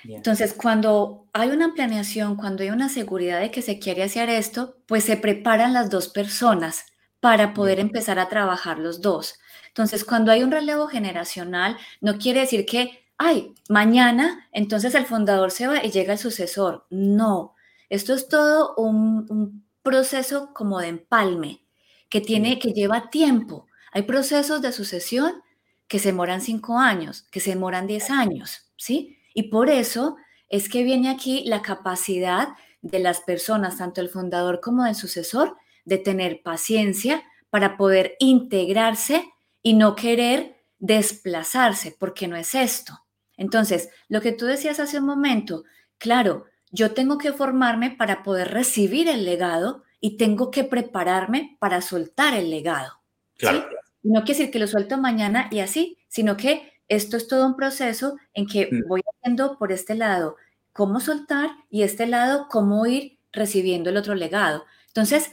Entonces, 0.03 0.53
cuando 0.53 1.27
hay 1.31 1.49
una 1.49 1.73
planeación, 1.73 2.35
cuando 2.35 2.63
hay 2.63 2.71
una 2.71 2.89
seguridad 2.89 3.39
de 3.39 3.51
que 3.51 3.61
se 3.61 3.79
quiere 3.79 4.03
hacer 4.03 4.29
esto, 4.29 4.77
pues 4.87 5.03
se 5.03 5.15
preparan 5.15 5.73
las 5.73 5.89
dos 5.89 6.09
personas 6.09 6.85
para 7.19 7.53
poder 7.53 7.79
empezar 7.79 8.17
a 8.17 8.27
trabajar 8.27 8.79
los 8.79 9.01
dos. 9.01 9.39
Entonces, 9.67 10.03
cuando 10.03 10.31
hay 10.31 10.43
un 10.43 10.51
relevo 10.51 10.87
generacional, 10.87 11.77
no 12.01 12.17
quiere 12.17 12.41
decir 12.41 12.65
que, 12.65 13.05
ay, 13.17 13.53
mañana 13.69 14.49
entonces 14.51 14.95
el 14.95 15.05
fundador 15.05 15.51
se 15.51 15.67
va 15.67 15.85
y 15.85 15.91
llega 15.91 16.13
el 16.13 16.19
sucesor. 16.19 16.87
No, 16.89 17.55
esto 17.91 18.13
es 18.13 18.29
todo 18.29 18.73
un, 18.77 19.69
proceso 19.83 20.53
como 20.53 20.79
de 20.79 20.87
empalme 20.87 21.65
que 22.07 22.21
tiene, 22.21 22.59
que 22.59 22.71
lleva 22.71 23.09
tiempo. 23.09 23.65
Hay 23.91 24.03
procesos 24.03 24.61
de 24.61 24.71
sucesión 24.71 25.41
que 25.87 25.97
se 25.97 26.09
demoran 26.09 26.39
cinco 26.39 26.77
años, 26.77 27.27
que 27.31 27.39
se 27.39 27.49
demoran 27.49 27.87
diez 27.87 28.11
años, 28.11 28.71
¿sí? 28.77 29.17
Y 29.33 29.49
por 29.49 29.69
eso 29.69 30.17
es 30.49 30.69
que 30.69 30.83
viene 30.83 31.09
aquí 31.09 31.43
la 31.45 31.63
capacidad 31.63 32.49
de 32.81 32.99
las 32.99 33.21
personas, 33.21 33.77
tanto 33.77 34.01
el 34.01 34.09
fundador 34.09 34.61
como 34.61 34.85
el 34.85 34.95
sucesor, 34.95 35.57
de 35.83 35.97
tener 35.97 36.43
paciencia 36.43 37.23
para 37.49 37.75
poder 37.75 38.15
integrarse 38.19 39.25
y 39.63 39.73
no 39.73 39.95
querer 39.95 40.63
desplazarse, 40.77 41.95
porque 41.99 42.27
no 42.27 42.35
es 42.35 42.55
esto. 42.55 42.99
Entonces, 43.35 43.89
lo 44.07 44.21
que 44.21 44.31
tú 44.31 44.45
decías 44.45 44.79
hace 44.79 44.99
un 44.99 45.07
momento, 45.07 45.63
claro, 45.97 46.45
yo 46.71 46.91
tengo 46.91 47.17
que 47.17 47.33
formarme 47.33 47.91
para 47.91 48.23
poder 48.23 48.51
recibir 48.51 49.07
el 49.07 49.25
legado 49.25 49.83
y 49.99 50.17
tengo 50.17 50.51
que 50.51 50.63
prepararme 50.63 51.57
para 51.59 51.81
soltar 51.81 52.33
el 52.33 52.49
legado. 52.49 53.01
Claro. 53.37 53.65
No 54.03 54.23
quiere 54.23 54.39
decir 54.39 54.51
que 54.51 54.59
lo 54.59 54.67
suelto 54.67 54.97
mañana 54.97 55.47
y 55.51 55.59
así, 55.59 55.97
sino 56.07 56.37
que 56.37 56.73
esto 56.87 57.17
es 57.17 57.27
todo 57.27 57.45
un 57.45 57.55
proceso 57.55 58.17
en 58.33 58.47
que 58.47 58.67
mm. 58.71 58.87
voy 58.87 59.01
haciendo 59.13 59.57
por 59.57 59.71
este 59.71 59.95
lado 59.95 60.37
cómo 60.73 60.99
soltar 60.99 61.51
y 61.69 61.83
este 61.83 62.07
lado 62.07 62.47
cómo 62.49 62.85
ir 62.85 63.19
recibiendo 63.31 63.89
el 63.89 63.97
otro 63.97 64.15
legado. 64.15 64.65
Entonces, 64.87 65.31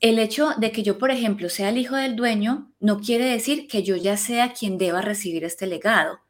el 0.00 0.18
hecho 0.18 0.50
de 0.58 0.70
que 0.72 0.82
yo, 0.82 0.98
por 0.98 1.10
ejemplo, 1.10 1.48
sea 1.48 1.70
el 1.70 1.78
hijo 1.78 1.96
del 1.96 2.16
dueño 2.16 2.72
no 2.80 3.00
quiere 3.00 3.26
decir 3.26 3.68
que 3.68 3.82
yo 3.82 3.96
ya 3.96 4.16
sea 4.16 4.52
quien 4.52 4.78
deba 4.78 5.02
recibir 5.02 5.44
este 5.44 5.66
legado. 5.66 6.20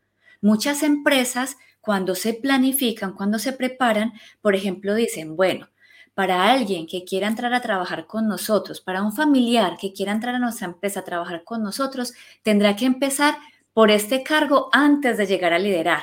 Muchas 0.40 0.82
empresas, 0.82 1.56
cuando 1.80 2.14
se 2.14 2.34
planifican, 2.34 3.12
cuando 3.14 3.38
se 3.38 3.52
preparan, 3.52 4.12
por 4.40 4.54
ejemplo, 4.54 4.94
dicen, 4.94 5.36
bueno, 5.36 5.68
para 6.14 6.50
alguien 6.50 6.86
que 6.86 7.04
quiera 7.04 7.28
entrar 7.28 7.54
a 7.54 7.60
trabajar 7.60 8.06
con 8.06 8.26
nosotros, 8.28 8.80
para 8.80 9.02
un 9.02 9.12
familiar 9.12 9.76
que 9.80 9.92
quiera 9.92 10.12
entrar 10.12 10.34
a 10.34 10.38
nuestra 10.40 10.66
empresa 10.66 11.00
a 11.00 11.04
trabajar 11.04 11.44
con 11.44 11.62
nosotros, 11.62 12.12
tendrá 12.42 12.76
que 12.76 12.86
empezar 12.86 13.36
por 13.72 13.90
este 13.90 14.22
cargo 14.24 14.68
antes 14.72 15.16
de 15.16 15.26
llegar 15.26 15.52
a 15.52 15.58
liderar. 15.58 16.02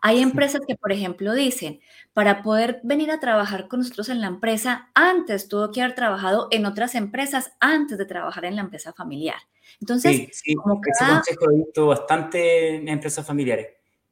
Hay 0.00 0.20
empresas 0.20 0.62
que, 0.66 0.76
por 0.76 0.92
ejemplo, 0.92 1.32
dicen, 1.32 1.80
para 2.12 2.42
poder 2.42 2.80
venir 2.82 3.10
a 3.10 3.20
trabajar 3.20 3.68
con 3.68 3.80
nosotros 3.80 4.08
en 4.08 4.20
la 4.20 4.26
empresa, 4.26 4.90
antes 4.94 5.48
tuvo 5.48 5.70
que 5.70 5.82
haber 5.82 5.94
trabajado 5.94 6.48
en 6.50 6.66
otras 6.66 6.94
empresas 6.94 7.52
antes 7.60 7.98
de 7.98 8.06
trabajar 8.06 8.44
en 8.44 8.56
la 8.56 8.62
empresa 8.62 8.92
familiar. 8.92 9.38
Entonces, 9.80 10.28
sí, 10.32 10.54
como 10.54 10.80
ese 10.84 11.04
consejo 11.04 11.46
lo 11.46 11.52
he 11.52 11.58
visto 11.58 11.86
bastante 11.86 12.76
en 12.76 12.88
empresas 12.88 13.26
familiares, 13.26 13.68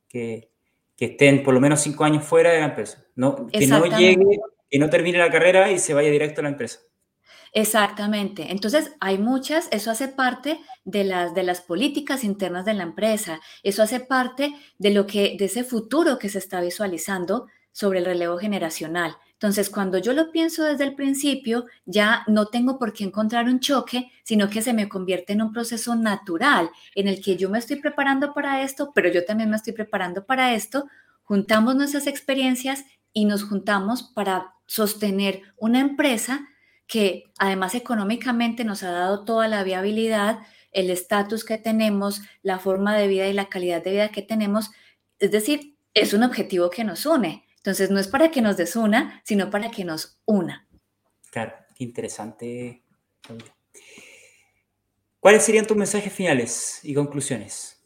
que, 0.09 0.51
que, 0.97 1.07
estén 1.07 1.43
por 1.43 1.55
lo 1.55 1.61
menos 1.61 1.81
cinco 1.81 2.05
años 2.05 2.25
fuera 2.25 2.51
de 2.51 2.61
la 2.61 2.67
empresa, 2.67 3.05
no, 3.15 3.47
que 3.47 3.67
no 3.67 3.85
llegue, 3.87 4.39
que 4.69 4.79
no 4.79 4.91
termine 4.91 5.19
la 5.19 5.31
carrera 5.31 5.71
y 5.71 5.79
se 5.79 5.95
vaya 5.95 6.11
directo 6.11 6.41
a 6.41 6.45
la 6.45 6.51
empresa. 6.51 6.81
Exactamente. 7.53 8.53
Entonces, 8.53 8.93
hay 9.01 9.19
muchas, 9.19 9.69
eso 9.73 9.91
hace 9.91 10.09
parte 10.09 10.61
de 10.85 11.05
las, 11.05 11.35
de 11.35 11.43
las 11.43 11.61
políticas 11.61 12.23
internas 12.23 12.65
de 12.65 12.75
la 12.75 12.85
empresa, 12.85 13.41
eso 13.63 13.83
hace 13.83 14.01
parte 14.01 14.55
de 14.79 14.91
lo 14.91 15.07
que, 15.07 15.37
de 15.39 15.47
ese 15.47 15.65
futuro 15.65 16.19
que 16.19 16.29
se 16.29 16.39
está 16.39 16.61
visualizando 16.61 17.47
sobre 17.73 17.99
el 17.99 18.05
relevo 18.05 18.39
generacional. 18.39 19.17
Entonces, 19.41 19.71
cuando 19.71 19.97
yo 19.97 20.13
lo 20.13 20.31
pienso 20.31 20.65
desde 20.65 20.85
el 20.85 20.95
principio, 20.95 21.65
ya 21.87 22.25
no 22.27 22.49
tengo 22.49 22.79
por 22.79 22.93
qué 22.93 23.05
encontrar 23.05 23.47
un 23.47 23.59
choque, 23.59 24.13
sino 24.23 24.51
que 24.51 24.61
se 24.61 24.75
me 24.75 24.87
convierte 24.87 25.33
en 25.33 25.41
un 25.41 25.51
proceso 25.51 25.95
natural 25.95 26.69
en 26.95 27.09
el 27.09 27.23
que 27.23 27.39
yo 27.39 27.49
me 27.49 27.59
estoy 27.59 27.77
preparando 27.81 28.35
para 28.35 28.61
esto, 28.63 28.93
pero 28.95 29.09
yo 29.11 29.25
también 29.25 29.49
me 29.49 29.57
estoy 29.57 29.73
preparando 29.73 30.27
para 30.27 30.53
esto, 30.53 30.89
juntamos 31.23 31.75
nuestras 31.75 32.07
experiencias 32.07 32.85
y 33.15 33.25
nos 33.25 33.45
juntamos 33.45 34.03
para 34.03 34.57
sostener 34.67 35.41
una 35.57 35.81
empresa 35.81 36.47
que 36.87 37.25
además 37.39 37.75
económicamente 37.75 38.65
nos 38.65 38.83
ha 38.83 38.91
dado 38.91 39.25
toda 39.25 39.49
la 39.49 39.65
viabilidad, 39.65 40.41
el 40.71 40.91
estatus 40.91 41.47
que 41.47 41.57
tenemos, 41.57 42.21
la 42.43 42.59
forma 42.59 42.95
de 42.95 43.09
vida 43.09 43.27
y 43.27 43.33
la 43.33 43.49
calidad 43.49 43.83
de 43.83 43.93
vida 43.93 44.11
que 44.11 44.21
tenemos. 44.21 44.71
Es 45.19 45.31
decir, 45.31 45.79
es 45.95 46.13
un 46.13 46.25
objetivo 46.25 46.69
que 46.69 46.85
nos 46.85 47.07
une. 47.07 47.47
Entonces, 47.61 47.91
no 47.91 47.99
es 48.01 48.09
para 48.09 48.31
que 48.31 48.43
nos 48.43 48.57
desuna, 48.57 49.23
sino 49.25 49.51
para 49.51 49.71
que 49.71 49.85
nos 49.85 50.21
una. 50.25 50.67
Claro, 51.31 51.53
qué 51.77 51.85
interesante. 51.85 52.83
¿Cuáles 55.21 55.45
serían 55.45 55.67
tus 55.67 55.77
mensajes 55.77 56.13
finales 56.13 56.81
y 56.83 56.95
conclusiones? 56.95 57.83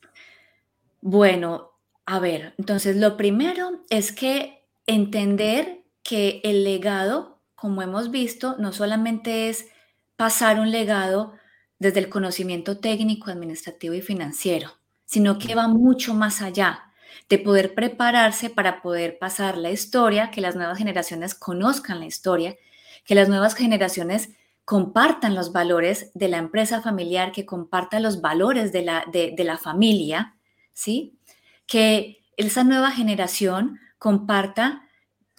Bueno, 1.01 1.73
a 2.07 2.19
ver, 2.19 2.55
entonces 2.59 2.97
lo 2.97 3.17
primero 3.17 3.85
es 3.91 4.13
que 4.13 4.65
entender 4.87 5.83
que 6.03 6.41
el 6.45 6.65
legado 6.65 7.35
como 7.65 7.81
hemos 7.81 8.11
visto, 8.11 8.57
no 8.59 8.75
solamente 8.75 9.49
es 9.49 9.69
pasar 10.17 10.61
un 10.61 10.71
legado 10.71 11.33
desde 11.79 12.01
el 12.01 12.11
conocimiento 12.11 12.79
técnico, 12.79 13.31
administrativo 13.31 13.95
y 13.95 14.03
financiero, 14.03 14.73
sino 15.07 15.39
que 15.39 15.55
va 15.55 15.67
mucho 15.67 16.13
más 16.13 16.43
allá 16.43 16.84
de 17.29 17.39
poder 17.39 17.75
prepararse 17.75 18.51
para 18.51 18.83
poder 18.83 19.19
pasar 19.19 19.57
la 19.57 19.71
historia, 19.71 20.31
que 20.31 20.41
las 20.41 20.57
nuevas 20.57 20.79
generaciones 20.79 21.35
conozcan 21.35 22.01
la 22.01 22.07
historia, 22.07 22.57
que 23.05 23.15
las 23.15 23.29
nuevas 23.29 23.55
generaciones 23.55 24.31
compartan 24.65 25.35
los 25.35 25.53
valores 25.53 26.11
de 26.15 26.29
la 26.29 26.39
empresa 26.39 26.81
familiar, 26.81 27.33
que 27.33 27.47
compartan 27.47 28.03
los 28.03 28.21
valores 28.21 28.73
de 28.73 28.83
la, 28.83 29.05
de, 29.13 29.35
la 29.45 29.59
familia, 29.59 30.37
¿sí? 30.73 31.19
Que 31.67 32.25
esa 32.37 32.65
nueva 32.65 32.91
generación 32.91 33.79
comparta 33.99 34.89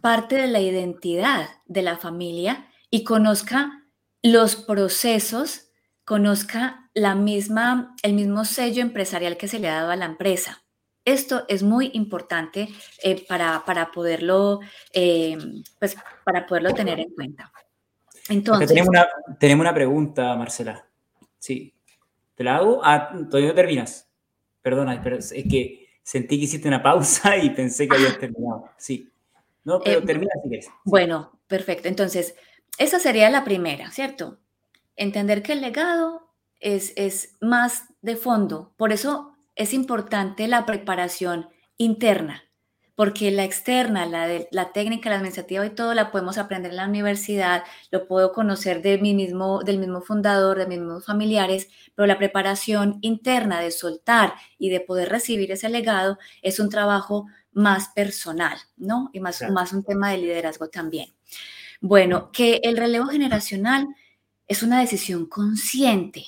parte 0.01 0.35
de 0.35 0.47
la 0.47 0.59
identidad 0.59 1.49
de 1.65 1.81
la 1.81 1.97
familia 1.97 2.67
y 2.91 3.03
conozca 3.03 3.83
los 4.21 4.55
procesos, 4.55 5.69
conozca 6.03 6.89
la 6.93 7.15
misma, 7.15 7.95
el 8.03 8.13
mismo 8.13 8.45
sello 8.45 8.81
empresarial 8.81 9.37
que 9.37 9.47
se 9.47 9.59
le 9.59 9.69
ha 9.69 9.75
dado 9.75 9.91
a 9.91 9.95
la 9.95 10.05
empresa. 10.05 10.64
Esto 11.05 11.45
es 11.47 11.61
muy 11.61 11.91
importante 11.93 12.67
eh, 13.03 13.23
para, 13.27 13.63
para, 13.63 13.91
poderlo, 13.91 14.59
eh, 14.91 15.37
pues, 15.77 15.95
para 16.23 16.47
poderlo 16.47 16.73
tener 16.73 16.99
en 16.99 17.11
cuenta. 17.11 17.51
Entonces, 18.27 18.67
tenemos 18.67 18.89
una, 18.89 19.07
tenemos 19.39 19.63
una 19.63 19.73
pregunta, 19.73 20.35
Marcela. 20.35 20.83
Sí. 21.37 21.75
¿Te 22.33 22.43
la 22.43 22.57
hago? 22.57 22.81
Ah, 22.83 23.11
todavía 23.29 23.49
no 23.49 23.55
terminas. 23.55 24.09
Perdona, 24.63 24.99
pero 25.03 25.17
es 25.17 25.31
que 25.31 25.87
sentí 26.01 26.39
que 26.39 26.45
hiciste 26.45 26.67
una 26.67 26.81
pausa 26.81 27.37
y 27.37 27.51
pensé 27.51 27.87
que 27.87 27.95
habías 27.95 28.17
terminado. 28.17 28.69
Sí. 28.77 29.07
No, 29.63 29.79
pero 29.79 29.99
eh, 29.99 30.05
termina 30.05 30.31
si 30.41 30.49
quieres. 30.49 30.69
Bueno, 30.83 31.39
perfecto. 31.45 31.87
Entonces, 31.87 32.35
esa 32.79 32.99
sería 32.99 33.29
la 33.29 33.43
primera, 33.43 33.91
¿cierto? 33.91 34.39
Entender 34.95 35.43
que 35.43 35.53
el 35.53 35.61
legado 35.61 36.31
es, 36.59 36.93
es 36.95 37.35
más 37.41 37.83
de 38.01 38.15
fondo. 38.15 38.73
Por 38.75 38.91
eso 38.91 39.34
es 39.55 39.73
importante 39.73 40.47
la 40.47 40.65
preparación 40.65 41.49
interna 41.77 42.45
porque 42.95 43.29
la 43.29 43.43
externa, 43.43 44.05
la, 44.05 44.25
de, 44.25 44.47
la 44.51 44.71
técnica, 44.71 45.09
la 45.09 45.17
administrativa 45.17 45.65
y 45.65 45.69
todo 45.69 45.93
la 45.93 46.11
podemos 46.11 46.37
aprender 46.37 46.71
en 46.71 46.77
la 46.77 46.87
universidad, 46.87 47.63
lo 47.91 48.07
puedo 48.07 48.31
conocer 48.31 48.81
de 48.81 48.97
mí 48.97 49.13
mismo, 49.13 49.61
del 49.63 49.79
mismo 49.79 50.01
fundador, 50.01 50.57
de 50.57 50.65
mis 50.65 50.79
mismos 50.79 51.05
familiares, 51.05 51.67
pero 51.93 52.07
la 52.07 52.17
preparación 52.17 52.99
interna 53.01 53.59
de 53.59 53.71
soltar 53.71 54.33
y 54.57 54.69
de 54.69 54.79
poder 54.79 55.09
recibir 55.09 55.51
ese 55.51 55.69
legado 55.69 56.17
es 56.41 56.59
un 56.59 56.69
trabajo 56.69 57.27
más 57.51 57.89
personal, 57.89 58.57
¿no? 58.77 59.09
Y 59.13 59.19
más, 59.19 59.43
más 59.51 59.73
un 59.73 59.83
tema 59.83 60.11
de 60.11 60.17
liderazgo 60.19 60.69
también. 60.69 61.13
Bueno, 61.81 62.31
que 62.31 62.61
el 62.63 62.77
relevo 62.77 63.07
generacional 63.07 63.87
es 64.47 64.63
una 64.63 64.79
decisión 64.79 65.25
consciente. 65.25 66.25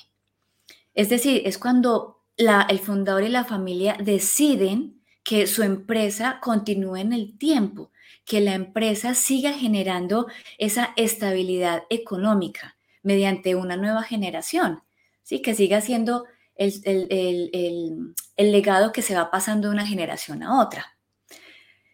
Es 0.94 1.08
decir, 1.08 1.42
es 1.46 1.56
cuando 1.58 2.17
la, 2.38 2.66
el 2.70 2.78
fundador 2.78 3.24
y 3.24 3.28
la 3.28 3.44
familia 3.44 3.96
deciden 4.00 5.02
que 5.22 5.46
su 5.46 5.62
empresa 5.62 6.38
continúe 6.40 6.96
en 6.96 7.12
el 7.12 7.36
tiempo, 7.36 7.90
que 8.24 8.40
la 8.40 8.54
empresa 8.54 9.14
siga 9.14 9.52
generando 9.52 10.26
esa 10.56 10.94
estabilidad 10.96 11.82
económica 11.90 12.76
mediante 13.02 13.54
una 13.54 13.76
nueva 13.76 14.02
generación, 14.02 14.82
¿sí? 15.22 15.42
que 15.42 15.54
siga 15.54 15.82
siendo 15.82 16.24
el, 16.56 18.14
legado 18.36 18.92
que 18.92 19.02
se 19.02 19.14
va 19.14 19.30
pasando 19.30 19.68
de 19.68 19.74
una 19.74 19.86
generación 19.86 20.42
a 20.42 20.60
otra. 20.60 20.96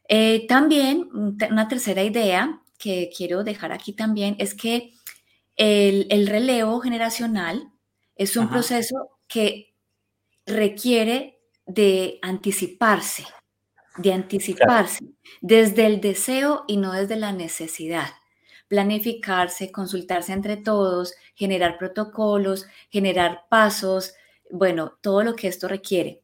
Eh, 0.09 0.47
también 0.47 1.09
una 1.13 1.69
tercera 1.69 2.03
idea 2.03 2.61
que 2.79 3.11
quiero 3.17 3.45
dejar 3.45 3.73
aquí 3.73 3.93
también 3.93 4.37
es 4.39 4.55
que 4.55 4.93
el, 5.57 6.27
relevo 6.27 6.81
generacional 6.81 7.71
es 8.17 8.37
un 8.37 8.49
proceso 8.49 9.11
que 9.27 9.74
requiere 10.47 11.41
de 11.67 12.19
anticiparse, 12.23 13.25
de 13.97 14.13
anticiparse 14.13 15.05
desde 15.41 15.87
el 15.87 16.01
deseo 16.01 16.65
y 16.67 16.77
no 16.77 16.93
desde 16.93 17.17
la 17.17 17.33
necesidad. 17.33 18.09
Planificarse, 18.69 19.71
consultarse 19.71 20.33
entre 20.33 20.57
todos, 20.57 21.15
generar 21.35 21.79
protocolos, 21.79 22.67
generar 22.91 23.45
pasos, 23.49 24.15
bueno, 24.51 24.99
todo 25.01 25.23
lo 25.23 25.37
que 25.37 25.49
esto 25.49 25.69
requiere. 25.69 26.23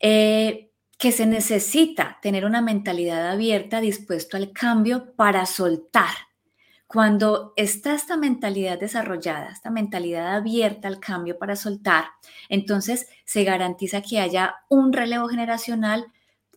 Eh, 0.00 0.70
que 0.98 1.12
se 1.12 1.26
necesita 1.26 2.18
tener 2.20 2.44
una 2.44 2.60
mentalidad 2.60 3.30
abierta, 3.30 3.80
dispuesto 3.80 4.36
al 4.36 4.52
cambio 4.52 5.14
para 5.14 5.46
soltar, 5.46 6.10
cuando 6.88 7.52
está 7.54 7.94
esta 7.94 8.16
mentalidad 8.16 8.80
desarrollada, 8.80 9.50
esta 9.50 9.70
mentalidad 9.70 10.34
abierta 10.34 10.88
al 10.88 10.98
cambio 10.98 11.38
para 11.38 11.54
soltar, 11.54 12.06
entonces 12.48 13.08
se 13.26 13.44
garantiza 13.44 14.00
que 14.00 14.20
haya 14.20 14.56
un 14.70 14.94
relevo 14.94 15.28
generacional 15.28 16.06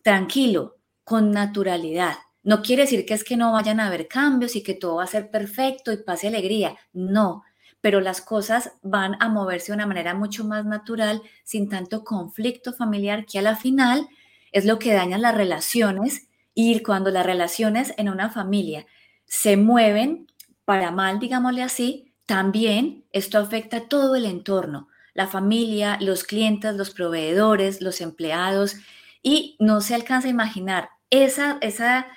tranquilo, 0.02 0.78
con 1.04 1.32
naturalidad. 1.32 2.14
No 2.42 2.62
quiere 2.62 2.84
decir 2.84 3.04
que 3.04 3.12
es 3.12 3.24
que 3.24 3.36
no 3.36 3.52
vayan 3.52 3.78
a 3.78 3.88
haber 3.88 4.08
cambios 4.08 4.56
y 4.56 4.62
que 4.62 4.72
todo 4.72 4.96
va 4.96 5.04
a 5.04 5.06
ser 5.06 5.30
perfecto 5.30 5.92
y 5.92 5.98
pase 5.98 6.28
alegría. 6.28 6.78
No, 6.94 7.42
pero 7.82 8.00
las 8.00 8.22
cosas 8.22 8.72
van 8.80 9.16
a 9.20 9.28
moverse 9.28 9.72
de 9.72 9.76
una 9.76 9.86
manera 9.86 10.14
mucho 10.14 10.44
más 10.44 10.64
natural, 10.64 11.20
sin 11.44 11.68
tanto 11.68 12.04
conflicto 12.04 12.72
familiar, 12.72 13.26
que 13.26 13.38
a 13.38 13.42
la 13.42 13.56
final 13.56 14.08
es 14.50 14.64
lo 14.64 14.78
que 14.78 14.94
daña 14.94 15.18
las 15.18 15.34
relaciones 15.34 16.28
y 16.54 16.80
cuando 16.80 17.10
las 17.10 17.26
relaciones 17.26 17.92
en 17.98 18.08
una 18.08 18.30
familia 18.30 18.86
se 19.32 19.56
mueven 19.56 20.26
para 20.66 20.90
mal, 20.90 21.18
digámosle 21.18 21.62
así, 21.62 22.12
también 22.26 23.06
esto 23.12 23.38
afecta 23.38 23.78
a 23.78 23.88
todo 23.88 24.14
el 24.14 24.26
entorno, 24.26 24.88
la 25.14 25.26
familia, 25.26 25.96
los 26.02 26.24
clientes, 26.24 26.74
los 26.74 26.90
proveedores, 26.90 27.80
los 27.80 28.02
empleados, 28.02 28.76
y 29.22 29.56
no 29.58 29.80
se 29.80 29.94
alcanza 29.94 30.28
a 30.28 30.32
imaginar 30.32 30.90
esa, 31.08 31.56
esa 31.62 32.08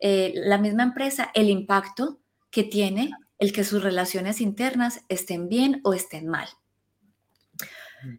eh, 0.00 0.32
la 0.34 0.58
misma 0.58 0.82
empresa, 0.82 1.30
el 1.34 1.48
impacto 1.48 2.18
que 2.50 2.64
tiene 2.64 3.12
el 3.38 3.52
que 3.52 3.62
sus 3.62 3.80
relaciones 3.80 4.40
internas 4.40 5.04
estén 5.08 5.48
bien 5.48 5.80
o 5.84 5.94
estén 5.94 6.26
mal. 6.26 6.48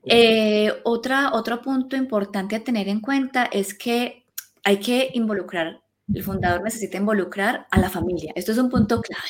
Eh, 0.06 0.72
otra, 0.86 1.34
otro 1.34 1.62
punto 1.62 1.98
importante 1.98 2.56
a 2.56 2.64
tener 2.64 2.88
en 2.88 3.02
cuenta 3.02 3.44
es 3.52 3.74
que 3.78 4.26
hay 4.64 4.80
que 4.80 5.12
involucrar 5.14 5.82
el 6.14 6.24
fundador 6.24 6.64
necesita 6.64 6.98
involucrar 6.98 7.68
a 7.72 7.80
la 7.80 7.90
familia. 7.90 8.32
Esto 8.36 8.52
es 8.52 8.58
un 8.58 8.70
punto 8.70 9.02
clave, 9.02 9.30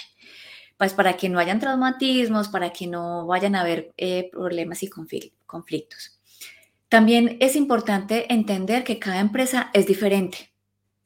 pues 0.78 0.94
para 0.94 1.16
que 1.18 1.30
no 1.30 1.40
hayan 1.40 1.60
traumatismos, 1.60 2.50
para 2.50 2.72
que 2.72 2.88
no 2.88 3.26
vayan 3.26 3.56
a 3.56 3.62
haber 3.62 3.94
eh, 3.98 4.30
problemas 4.32 4.84
y 4.84 4.90
conflictos. 4.90 6.20
También 6.90 7.38
es 7.40 7.56
importante 7.56 8.32
entender 8.34 8.84
que 8.84 9.00
cada 9.00 9.20
empresa 9.20 9.70
es 9.74 9.88
diferente. 9.88 10.52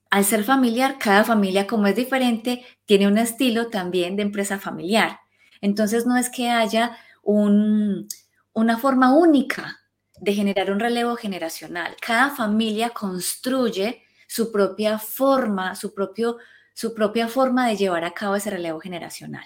Al 0.09 0.25
ser 0.25 0.43
familiar, 0.43 0.97
cada 0.99 1.23
familia 1.23 1.67
como 1.67 1.87
es 1.87 1.95
diferente, 1.95 2.65
tiene 2.85 3.07
un 3.07 3.17
estilo 3.17 3.69
también 3.69 4.15
de 4.15 4.23
empresa 4.23 4.59
familiar. 4.59 5.19
Entonces 5.61 6.05
no 6.05 6.17
es 6.17 6.29
que 6.29 6.49
haya 6.49 6.97
una 7.23 8.77
forma 8.79 9.15
única 9.15 9.79
de 10.19 10.33
generar 10.33 10.71
un 10.71 10.79
relevo 10.79 11.15
generacional. 11.15 11.95
Cada 12.01 12.31
familia 12.31 12.89
construye 12.89 14.03
su 14.29 14.51
propia 14.51 14.99
forma, 14.99 15.73
su, 15.73 15.91
propio, 15.91 16.37
su 16.75 16.93
propia 16.93 17.27
forma 17.27 17.67
de 17.67 17.75
llevar 17.75 18.03
a 18.03 18.13
cabo 18.13 18.35
ese 18.35 18.51
relevo 18.51 18.79
generacional. 18.79 19.43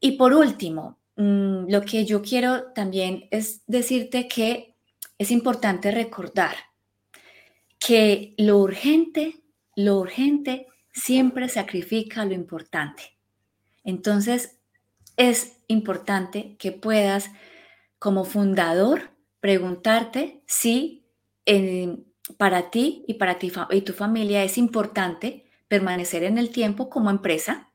Y 0.00 0.12
por 0.12 0.32
último, 0.32 0.98
mm, 1.16 1.70
lo 1.70 1.82
que 1.82 2.06
yo 2.06 2.22
quiero 2.22 2.72
también 2.72 3.28
es 3.30 3.60
decirte 3.66 4.28
que 4.28 4.76
es 5.18 5.30
importante 5.30 5.90
recordar 5.90 6.56
que 7.78 8.34
lo 8.38 8.56
urgente, 8.56 9.42
lo 9.76 9.98
urgente 9.98 10.66
siempre 10.94 11.50
sacrifica 11.50 12.24
lo 12.24 12.32
importante. 12.32 13.18
Entonces, 13.84 14.58
es 15.18 15.58
importante 15.66 16.56
que 16.58 16.72
puedas, 16.72 17.30
como 17.98 18.24
fundador, 18.24 19.10
preguntarte 19.40 20.42
si 20.46 21.04
en, 21.44 22.09
para 22.36 22.70
ti 22.70 23.04
y 23.06 23.14
para 23.14 23.38
ti 23.38 23.52
y 23.70 23.80
tu 23.82 23.92
familia 23.92 24.44
es 24.44 24.58
importante 24.58 25.44
permanecer 25.68 26.24
en 26.24 26.38
el 26.38 26.50
tiempo 26.50 26.90
como 26.90 27.10
empresa 27.10 27.70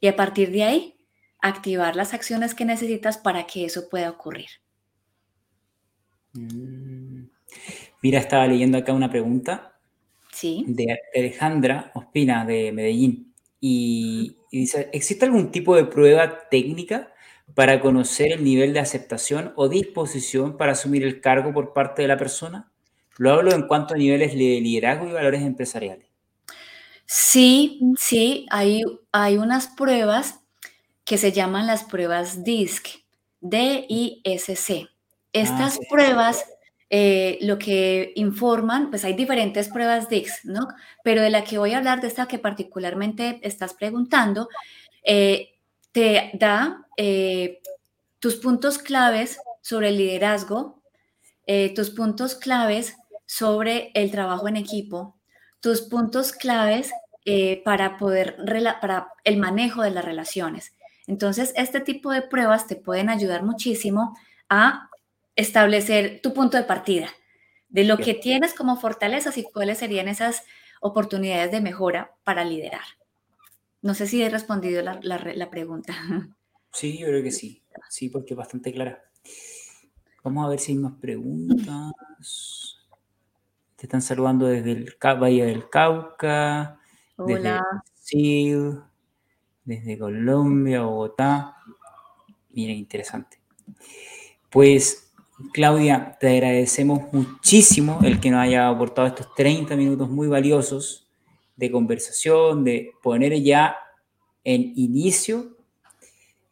y 0.00 0.08
a 0.08 0.16
partir 0.16 0.50
de 0.50 0.64
ahí 0.64 0.96
activar 1.40 1.96
las 1.96 2.14
acciones 2.14 2.54
que 2.54 2.64
necesitas 2.64 3.18
para 3.18 3.46
que 3.46 3.64
eso 3.64 3.88
pueda 3.88 4.10
ocurrir. 4.10 4.48
Mm. 6.32 7.24
Mira, 8.02 8.18
estaba 8.18 8.46
leyendo 8.46 8.78
acá 8.78 8.92
una 8.92 9.10
pregunta 9.10 9.78
¿Sí? 10.32 10.64
de 10.66 10.98
Alejandra 11.14 11.92
Ospina 11.94 12.44
de 12.44 12.72
Medellín 12.72 13.34
y, 13.60 14.36
y 14.50 14.60
dice, 14.60 14.90
¿existe 14.92 15.24
algún 15.24 15.50
tipo 15.50 15.76
de 15.76 15.84
prueba 15.84 16.48
técnica 16.48 17.12
para 17.54 17.80
conocer 17.80 18.32
el 18.32 18.44
nivel 18.44 18.72
de 18.72 18.80
aceptación 18.80 19.52
o 19.56 19.68
disposición 19.68 20.56
para 20.56 20.72
asumir 20.72 21.04
el 21.04 21.20
cargo 21.20 21.52
por 21.52 21.72
parte 21.72 22.02
de 22.02 22.08
la 22.08 22.16
persona? 22.16 22.70
Lo 23.18 23.32
hablo 23.32 23.52
en 23.52 23.66
cuanto 23.66 23.94
a 23.94 23.96
niveles 23.96 24.32
de 24.32 24.60
liderazgo 24.60 25.08
y 25.08 25.12
valores 25.12 25.42
empresariales. 25.42 26.06
Sí, 27.06 27.80
sí, 27.98 28.46
hay, 28.50 28.82
hay 29.12 29.38
unas 29.38 29.68
pruebas 29.68 30.40
que 31.04 31.18
se 31.18 31.32
llaman 31.32 31.66
las 31.66 31.84
pruebas 31.84 32.42
DISC, 32.42 32.88
D-I-S-C. 33.40 34.88
Estas 35.32 35.76
ah, 35.76 35.80
pruebas 35.88 36.44
eh, 36.90 37.38
lo 37.42 37.58
que 37.58 38.12
informan, 38.16 38.90
pues 38.90 39.04
hay 39.04 39.14
diferentes 39.14 39.68
pruebas 39.68 40.08
DISC, 40.08 40.44
¿no? 40.44 40.68
Pero 41.04 41.22
de 41.22 41.30
la 41.30 41.44
que 41.44 41.58
voy 41.58 41.72
a 41.72 41.78
hablar, 41.78 42.00
de 42.00 42.08
esta 42.08 42.26
que 42.26 42.38
particularmente 42.38 43.40
estás 43.42 43.74
preguntando, 43.74 44.48
eh, 45.04 45.54
te 45.92 46.30
da 46.34 46.86
eh, 46.96 47.60
tus 48.18 48.36
puntos 48.36 48.78
claves 48.78 49.38
sobre 49.62 49.88
el 49.88 49.98
liderazgo, 49.98 50.82
tus 51.76 51.90
puntos 51.90 52.34
claves 52.34 52.96
sobre 53.26 53.90
el 53.94 54.10
trabajo 54.10 54.48
en 54.48 54.56
equipo, 54.56 55.16
tus 55.60 55.82
puntos 55.82 56.32
claves 56.32 56.90
para 57.64 57.98
poder, 57.98 58.36
para 58.80 59.08
el 59.24 59.36
manejo 59.36 59.82
de 59.82 59.90
las 59.90 60.04
relaciones. 60.04 60.72
Entonces, 61.06 61.52
este 61.56 61.80
tipo 61.80 62.12
de 62.12 62.22
pruebas 62.22 62.66
te 62.66 62.76
pueden 62.76 63.08
ayudar 63.08 63.42
muchísimo 63.42 64.16
a 64.48 64.90
establecer 65.34 66.20
tu 66.22 66.32
punto 66.32 66.56
de 66.56 66.62
partida 66.62 67.08
de 67.68 67.84
lo 67.84 67.98
que 67.98 68.14
tienes 68.14 68.54
como 68.54 68.76
fortalezas 68.76 69.36
y 69.38 69.42
cuáles 69.42 69.78
serían 69.78 70.08
esas 70.08 70.44
oportunidades 70.80 71.50
de 71.50 71.60
mejora 71.60 72.12
para 72.24 72.44
liderar. 72.44 72.84
No 73.82 73.94
sé 73.94 74.06
si 74.06 74.22
he 74.22 74.30
respondido 74.30 74.82
la, 74.82 75.50
pregunta. 75.50 75.94
Sí, 76.72 76.98
yo 76.98 77.06
creo 77.06 77.22
que 77.22 77.32
sí. 77.32 77.62
Sí, 77.88 78.10
porque 78.10 78.34
es 78.34 78.36
bastante 78.36 78.70
clara. 78.70 79.02
Vamos 80.22 80.44
a 80.44 80.50
ver 80.50 80.58
si 80.58 80.72
hay 80.72 80.78
más 80.78 80.92
preguntas. 81.00 82.75
Te 83.76 83.86
están 83.86 84.02
saludando 84.02 84.46
desde 84.46 84.72
el 84.72 84.96
Valle 85.00 85.44
del 85.44 85.68
Cauca, 85.68 86.78
Hola. 87.16 87.64
desde 88.04 88.82
desde 89.64 89.98
Colombia, 89.98 90.82
Bogotá. 90.82 91.56
Mira, 92.50 92.72
interesante. 92.72 93.38
Pues 94.48 95.12
Claudia, 95.52 96.16
te 96.18 96.28
agradecemos 96.28 97.12
muchísimo 97.12 98.00
el 98.02 98.20
que 98.20 98.30
nos 98.30 98.40
haya 98.40 98.68
aportado 98.68 99.08
estos 99.08 99.34
30 99.34 99.76
minutos 99.76 100.08
muy 100.08 100.28
valiosos 100.28 101.06
de 101.56 101.70
conversación, 101.70 102.64
de 102.64 102.92
poner 103.02 103.38
ya 103.42 103.76
en 104.44 104.72
inicio 104.76 105.56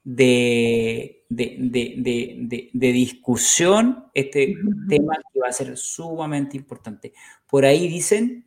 de, 0.02 1.13
de, 1.28 2.70
discusión 2.72 4.06
este 4.14 4.56
tema 4.88 5.16
que 5.32 5.40
va 5.40 5.48
a 5.48 5.52
ser 5.52 5.76
sumamente 5.76 6.56
importante. 6.56 7.12
Por 7.48 7.64
ahí 7.64 7.88
dicen 7.88 8.46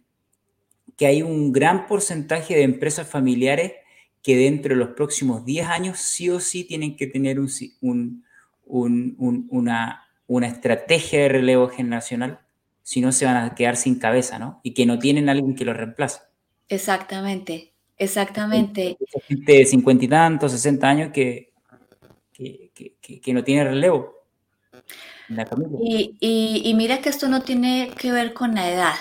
que 0.96 1.06
hay 1.06 1.22
un 1.22 1.52
gran 1.52 1.88
porcentaje 1.88 2.56
de 2.56 2.64
empresas 2.64 3.08
familiares 3.08 3.74
que 4.24 4.36
dentro 4.36 4.74
de 4.74 4.80
los 4.80 4.90
próximos 4.90 5.46
10 5.46 5.68
años 5.68 6.00
sí 6.00 6.30
o 6.30 6.40
sí 6.40 6.64
tienen 6.64 6.96
que 6.96 7.08
tener 7.08 7.40
un, 7.40 8.24
una 8.66 10.08
una 10.28 10.48
estrategia 10.48 11.22
de 11.22 11.30
relevo 11.30 11.70
generacional, 11.70 12.42
si 12.84 13.02
no 13.02 13.12
se 13.12 13.26
van 13.26 13.38
a 13.38 13.56
quedar 13.56 13.78
sin 13.78 13.96
cabeza, 13.96 14.38
¿no? 14.38 14.60
Y 14.62 14.74
que 14.74 14.86
no 14.86 15.00
tienen 15.00 15.30
a 15.30 15.32
alguien 15.32 15.56
que 15.56 15.66
los 15.66 15.76
reemplace. 15.76 16.20
Exactamente, 16.70 17.74
exactamente. 17.98 18.98
gente 19.28 19.54
de 19.54 19.66
cincuenta 19.66 20.06
y 20.06 20.08
tantos, 20.10 20.52
sesenta 20.52 20.90
años 20.90 21.12
que, 21.14 21.47
que, 22.78 23.34
no 23.34 23.44
tiene 23.44 23.64
relevo. 23.64 24.16
Y, 25.82 26.18
y, 26.20 26.74
mira 26.76 27.02
que 27.02 27.10
esto 27.10 27.28
no 27.28 27.42
tiene 27.42 27.92
que 27.98 28.12
ver 28.12 28.34
con 28.34 28.56
la 28.56 28.72
edad. 28.72 28.94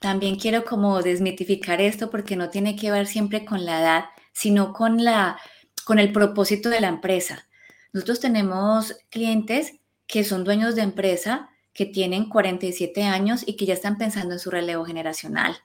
También 0.00 0.36
quiero 0.36 0.64
como 0.64 1.02
desmitificar 1.02 1.80
esto 1.80 2.10
porque 2.10 2.36
no 2.36 2.50
tiene 2.50 2.76
que 2.76 2.90
ver 2.90 3.06
siempre 3.06 3.44
con 3.44 3.64
la 3.64 3.80
edad, 3.80 4.04
sino 4.32 4.72
con, 4.72 5.02
la, 5.02 5.38
con 5.84 5.98
el 5.98 6.12
propósito 6.12 6.68
de 6.68 6.80
la 6.80 6.88
empresa. 6.88 7.48
Nosotros 7.92 8.20
tenemos 8.20 8.96
clientes 9.10 9.74
que 10.06 10.24
son 10.24 10.44
dueños 10.44 10.74
de 10.74 10.82
empresa, 10.82 11.50
que 11.72 11.86
tienen 11.86 12.28
47 12.28 13.04
años 13.04 13.44
y 13.46 13.56
que 13.56 13.66
ya 13.66 13.74
están 13.74 13.98
pensando 13.98 14.34
en 14.34 14.40
su 14.40 14.50
relevo 14.50 14.84
generacional, 14.84 15.56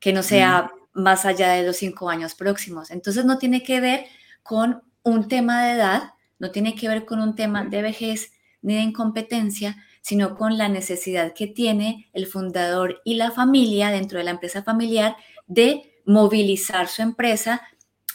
que 0.00 0.12
no 0.12 0.22
sea 0.22 0.72
mm. 0.94 1.02
más 1.02 1.24
allá 1.26 1.50
de 1.50 1.64
los 1.64 1.76
cinco 1.76 2.10
años 2.10 2.34
próximos. 2.34 2.90
Entonces 2.90 3.24
no 3.24 3.38
tiene 3.38 3.62
que 3.62 3.80
ver 3.80 4.06
con 4.42 4.82
un 5.02 5.28
tema 5.28 5.64
de 5.64 5.72
edad, 5.72 6.14
no 6.40 6.50
tiene 6.50 6.74
que 6.74 6.88
ver 6.88 7.04
con 7.04 7.20
un 7.20 7.36
tema 7.36 7.64
de 7.64 7.82
vejez 7.82 8.32
ni 8.62 8.74
de 8.74 8.80
incompetencia, 8.80 9.76
sino 10.00 10.36
con 10.36 10.58
la 10.58 10.68
necesidad 10.68 11.32
que 11.34 11.46
tiene 11.46 12.08
el 12.12 12.26
fundador 12.26 13.00
y 13.04 13.14
la 13.14 13.30
familia 13.30 13.90
dentro 13.90 14.18
de 14.18 14.24
la 14.24 14.32
empresa 14.32 14.62
familiar 14.62 15.16
de 15.46 16.00
movilizar 16.04 16.88
su 16.88 17.02
empresa 17.02 17.62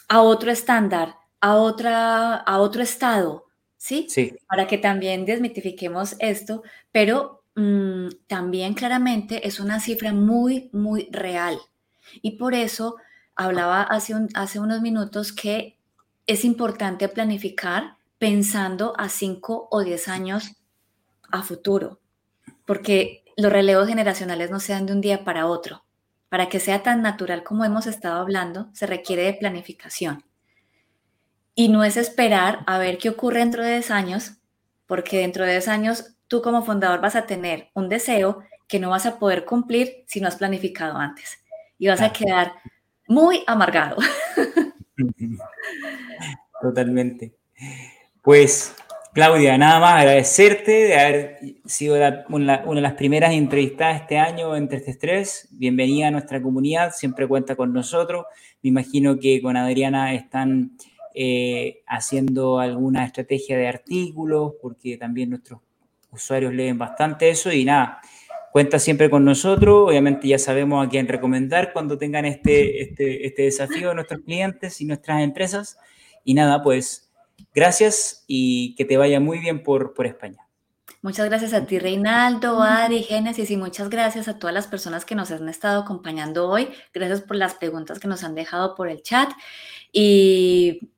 a 0.08 0.22
otro 0.22 0.52
estándar, 0.52 1.16
a, 1.40 1.56
otra, 1.56 2.36
a 2.36 2.60
otro 2.60 2.84
estado, 2.84 3.46
¿sí? 3.78 4.08
Para 4.48 4.68
que 4.68 4.78
también 4.78 5.26
desmitifiquemos 5.26 6.16
esto, 6.20 6.64
pero 6.92 7.44
mm, 7.56 8.08
también 8.28 8.74
claramente 8.74 9.48
es 9.48 9.60
una 9.60 9.80
cifra 9.80 10.14
muy, 10.14 10.70
muy 10.74 11.08
real. 11.12 11.58
Y 12.22 12.32
por 12.32 12.54
eso 12.54 12.98
hablaba 13.36 13.84
hace, 13.84 14.14
hace 14.34 14.60
unos 14.60 14.82
minutos 14.82 15.32
que 15.32 15.78
es 16.28 16.46
importante 16.46 17.08
planificar 17.08 17.98
pensando 18.26 18.96
a 18.98 19.08
5 19.08 19.68
o 19.70 19.84
10 19.84 20.08
años 20.08 20.56
a 21.32 21.44
futuro, 21.44 22.00
porque 22.66 23.24
los 23.38 23.52
relevos 23.52 23.88
generacionales 23.88 24.50
no 24.50 24.60
sean 24.60 24.88
de 24.88 24.94
un 24.94 25.02
día 25.02 25.24
para 25.24 25.46
otro. 25.46 25.86
Para 26.28 26.50
que 26.50 26.60
sea 26.60 26.82
tan 26.82 27.04
natural 27.04 27.44
como 27.44 27.66
hemos 27.66 27.86
estado 27.86 28.20
hablando, 28.20 28.70
se 28.74 28.88
requiere 28.88 29.22
de 29.22 29.34
planificación. 29.34 30.24
Y 31.54 31.70
no 31.70 31.84
es 31.84 31.98
esperar 31.98 32.64
a 32.66 32.80
ver 32.80 32.98
qué 32.98 33.10
ocurre 33.10 33.42
dentro 33.42 33.64
de 33.64 33.74
10 33.74 33.92
años, 33.92 34.32
porque 34.88 35.20
dentro 35.20 35.46
de 35.46 35.52
10 35.52 35.68
años 35.68 36.16
tú 36.28 36.42
como 36.42 36.64
fundador 36.64 37.02
vas 37.02 37.16
a 37.16 37.28
tener 37.28 37.70
un 37.76 37.90
deseo 37.90 38.40
que 38.68 38.80
no 38.80 38.90
vas 38.90 39.06
a 39.06 39.20
poder 39.20 39.46
cumplir 39.46 40.04
si 40.08 40.20
no 40.20 40.28
has 40.28 40.38
planificado 40.38 40.98
antes. 40.98 41.38
Y 41.78 41.90
vas 41.90 42.02
a 42.02 42.12
quedar 42.12 42.54
muy 43.08 43.44
amargado. 43.46 43.98
Totalmente. 46.64 47.36
Pues, 48.26 48.76
Claudia, 49.14 49.56
nada 49.56 49.80
más 49.80 50.02
agradecerte 50.02 50.72
de 50.72 51.00
haber 51.00 51.40
sido 51.66 51.96
una, 52.30 52.58
de 52.66 52.82
las 52.82 52.94
primeras 52.94 53.34
entrevistadas 53.34 54.02
este 54.02 54.18
año 54.18 54.56
entre 54.56 54.80
este 54.80 54.90
estrés. 54.90 55.48
Bienvenida 55.52 56.08
a 56.08 56.12
nuestra 56.12 56.42
comunidad, 56.42 56.92
siempre 56.92 57.28
cuenta 57.28 57.56
con 57.56 57.72
nosotros. 57.72 58.26
Me 58.64 58.70
imagino 58.70 59.20
que 59.20 59.44
con 59.44 59.56
Adriana 59.56 60.16
están 60.16 60.76
eh, 61.14 61.84
haciendo 61.86 62.58
alguna 62.58 63.06
estrategia 63.06 63.60
de 63.60 63.68
artículos, 63.68 64.54
porque 64.60 64.98
también 64.98 65.30
nuestros 65.30 65.60
usuarios 66.10 66.52
leen 66.52 66.80
bastante 66.80 67.30
eso 67.30 67.52
y 67.52 67.64
nada, 67.64 68.02
cuenta 68.52 68.80
siempre 68.80 69.12
con 69.12 69.24
nosotros, 69.24 69.88
obviamente 69.90 70.28
ya 70.28 70.40
sabemos 70.40 70.84
a 70.84 70.90
quién 70.90 71.08
recomendar 71.08 71.74
cuando 71.74 72.00
tengan 72.00 72.26
este, 72.26 72.82
este, 72.82 73.28
este 73.28 73.44
desafío 73.44 73.90
de 73.90 73.96
nuestros 73.96 74.22
clientes 74.22 74.82
y 74.82 74.86
nuestras 74.86 75.22
empresas. 75.22 75.78
Y 76.24 76.34
nada, 76.34 76.64
pues 76.64 77.05
gracias 77.54 78.24
y 78.28 78.76
que 78.76 78.86
te 78.86 78.98
vaya 78.98 79.20
muy 79.20 79.40
bien 79.40 79.64
por, 79.64 79.94
por 79.94 80.06
España. 80.06 80.48
Muchas 81.02 81.28
gracias 81.28 81.54
a 81.54 81.66
ti, 81.66 81.78
Reinaldo, 81.78 82.64
Ari, 82.64 83.04
Génesis, 83.04 83.52
y 83.52 83.58
muchas 83.58 83.90
gracias 83.90 84.28
a 84.28 84.40
todas 84.40 84.54
las 84.54 84.66
personas 84.66 85.06
que 85.06 85.14
nos 85.14 85.30
han 85.30 85.48
estado 85.50 85.82
acompañando 85.82 86.50
hoy. 86.50 86.70
Gracias 86.94 87.22
por 87.22 87.36
las 87.36 87.54
preguntas 87.54 88.00
que 88.00 88.08
nos 88.08 88.24
han 88.24 88.34
dejado 88.34 88.74
por 88.74 88.90
el 88.90 89.04
chat. 89.04 89.30
Y 89.92 90.90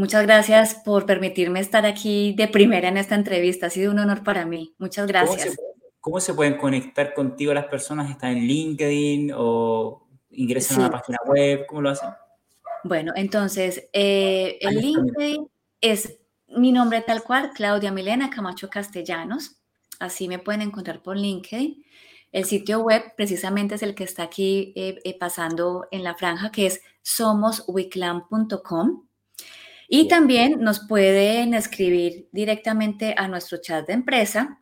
Muchas 0.00 0.22
gracias 0.22 0.76
por 0.76 1.04
permitirme 1.04 1.60
estar 1.60 1.84
aquí 1.84 2.32
de 2.32 2.48
primera 2.48 2.88
en 2.88 2.96
esta 2.96 3.14
entrevista. 3.14 3.66
Ha 3.66 3.70
sido 3.70 3.92
un 3.92 3.98
honor 3.98 4.22
para 4.22 4.46
mí. 4.46 4.74
Muchas 4.78 5.06
gracias. 5.06 5.56
¿Cómo 6.00 6.20
se, 6.20 6.32
pueden 6.32 6.56
conectar 6.56 7.12
contigo 7.12 7.52
las 7.52 7.66
personas? 7.66 8.10
¿Están 8.10 8.38
en 8.38 8.46
LinkedIn 8.46 9.32
o 9.36 10.08
ingresan 10.30 10.80
a 10.80 10.84
la 10.84 10.90
página 10.90 11.18
web? 11.26 11.66
¿Cómo 11.66 11.82
lo 11.82 11.90
hacen? 11.90 12.08
Bueno, 12.82 13.12
entonces, 13.14 13.90
eh, 13.92 14.56
el 14.62 14.76
LinkedIn 14.76 15.46
es 15.80 16.18
mi 16.48 16.72
nombre 16.72 17.00
tal 17.00 17.22
cual, 17.22 17.52
Claudia 17.54 17.92
Milena 17.92 18.30
Camacho 18.30 18.68
Castellanos. 18.68 19.56
Así 19.98 20.28
me 20.28 20.38
pueden 20.38 20.62
encontrar 20.62 21.02
por 21.02 21.16
LinkedIn. 21.16 21.84
El 22.32 22.44
sitio 22.44 22.80
web 22.80 23.14
precisamente 23.16 23.74
es 23.74 23.82
el 23.82 23.94
que 23.94 24.04
está 24.04 24.24
aquí 24.24 24.72
eh, 24.76 25.00
eh, 25.04 25.18
pasando 25.18 25.88
en 25.90 26.04
la 26.04 26.14
franja, 26.14 26.50
que 26.50 26.66
es 26.66 26.80
somoswiclam.com. 27.02 29.06
Y 29.88 30.06
también 30.06 30.60
nos 30.60 30.86
pueden 30.86 31.54
escribir 31.54 32.28
directamente 32.30 33.14
a 33.16 33.26
nuestro 33.26 33.58
chat 33.58 33.86
de 33.86 33.94
empresa, 33.94 34.60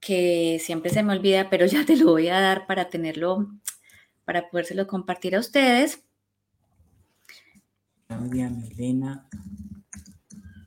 que 0.00 0.58
siempre 0.60 0.90
se 0.90 1.02
me 1.02 1.12
olvida, 1.12 1.50
pero 1.50 1.66
ya 1.66 1.84
te 1.84 1.96
lo 1.96 2.12
voy 2.12 2.28
a 2.28 2.40
dar 2.40 2.66
para 2.66 2.88
tenerlo, 2.88 3.46
para 4.24 4.48
podérselo 4.48 4.86
compartir 4.86 5.36
a 5.36 5.40
ustedes. 5.40 6.02
Claudia 8.06 8.48
Milena. 8.48 9.28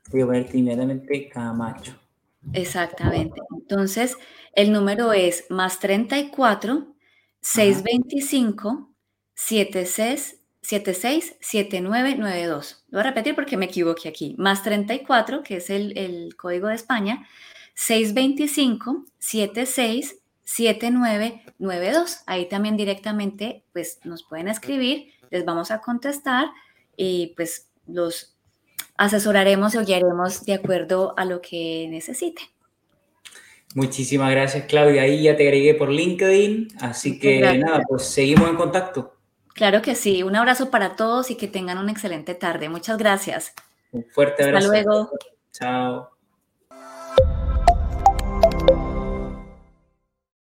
Voy 0.10 0.22
a 0.22 0.26
poner 0.26 0.56
inmediatamente 0.56 1.30
Camacho. 1.30 1.94
Exactamente. 2.54 3.42
Entonces, 3.52 4.16
el 4.54 4.72
número 4.72 5.14
es 5.14 5.46
más 5.50 5.80
34 5.80 6.88
625 7.42 8.90
76 9.34 10.40
767992. 10.62 12.86
Lo 12.90 13.00
voy 13.00 13.08
a 13.08 13.10
repetir 13.10 13.36
porque 13.36 13.58
me 13.58 13.66
equivoqué 13.66 14.10
aquí. 14.10 14.36
Más 14.38 14.64
34, 14.64 15.44
que 15.44 15.58
es 15.58 15.70
el, 15.70 15.98
el 15.98 16.36
código 16.36 16.68
de 16.68 16.76
España, 16.76 17.28
625 17.76 19.06
76 19.18 20.18
7992. 20.44 22.24
Ahí 22.26 22.50
también 22.50 22.76
directamente 22.76 23.64
pues 23.72 24.00
nos 24.04 24.24
pueden 24.24 24.48
escribir, 24.48 25.14
les 25.30 25.46
vamos 25.46 25.72
a 25.72 25.80
contestar 25.80 26.50
y 26.98 27.34
pues 27.36 27.70
los 27.88 28.36
asesoraremos 29.00 29.76
o 29.76 29.84
guiaremos 29.84 30.46
de 30.46 30.54
acuerdo 30.54 31.14
a 31.18 31.26
lo 31.26 31.42
que 31.42 31.88
necesiten. 31.90 32.46
Muchísimas 33.74 34.30
gracias, 34.32 34.66
Claudia. 34.66 35.04
Ahí 35.04 35.24
ya 35.24 35.38
te 35.38 35.44
agregué 35.44 35.74
por 35.74 35.90
LinkedIn, 35.90 36.68
así 36.82 37.18
que 37.18 37.40
nada, 37.58 37.82
pues 37.88 38.04
seguimos 38.04 38.50
en 38.50 38.58
contacto. 38.58 39.16
Claro 39.54 39.82
que 39.82 39.96
sí. 39.96 40.24
Un 40.24 40.36
abrazo 40.36 40.70
para 40.70 40.96
todos 40.96 41.32
y 41.32 41.36
que 41.36 41.48
tengan 41.48 41.78
una 41.78 41.92
excelente 41.92 42.36
tarde. 42.36 42.68
Muchas 42.68 42.98
gracias. 42.98 43.54
Un 43.92 44.06
fuerte 44.06 44.44
abrazo. 44.44 44.68
Hasta 44.68 44.84
luego. 44.84 45.10
Chao. 45.52 46.19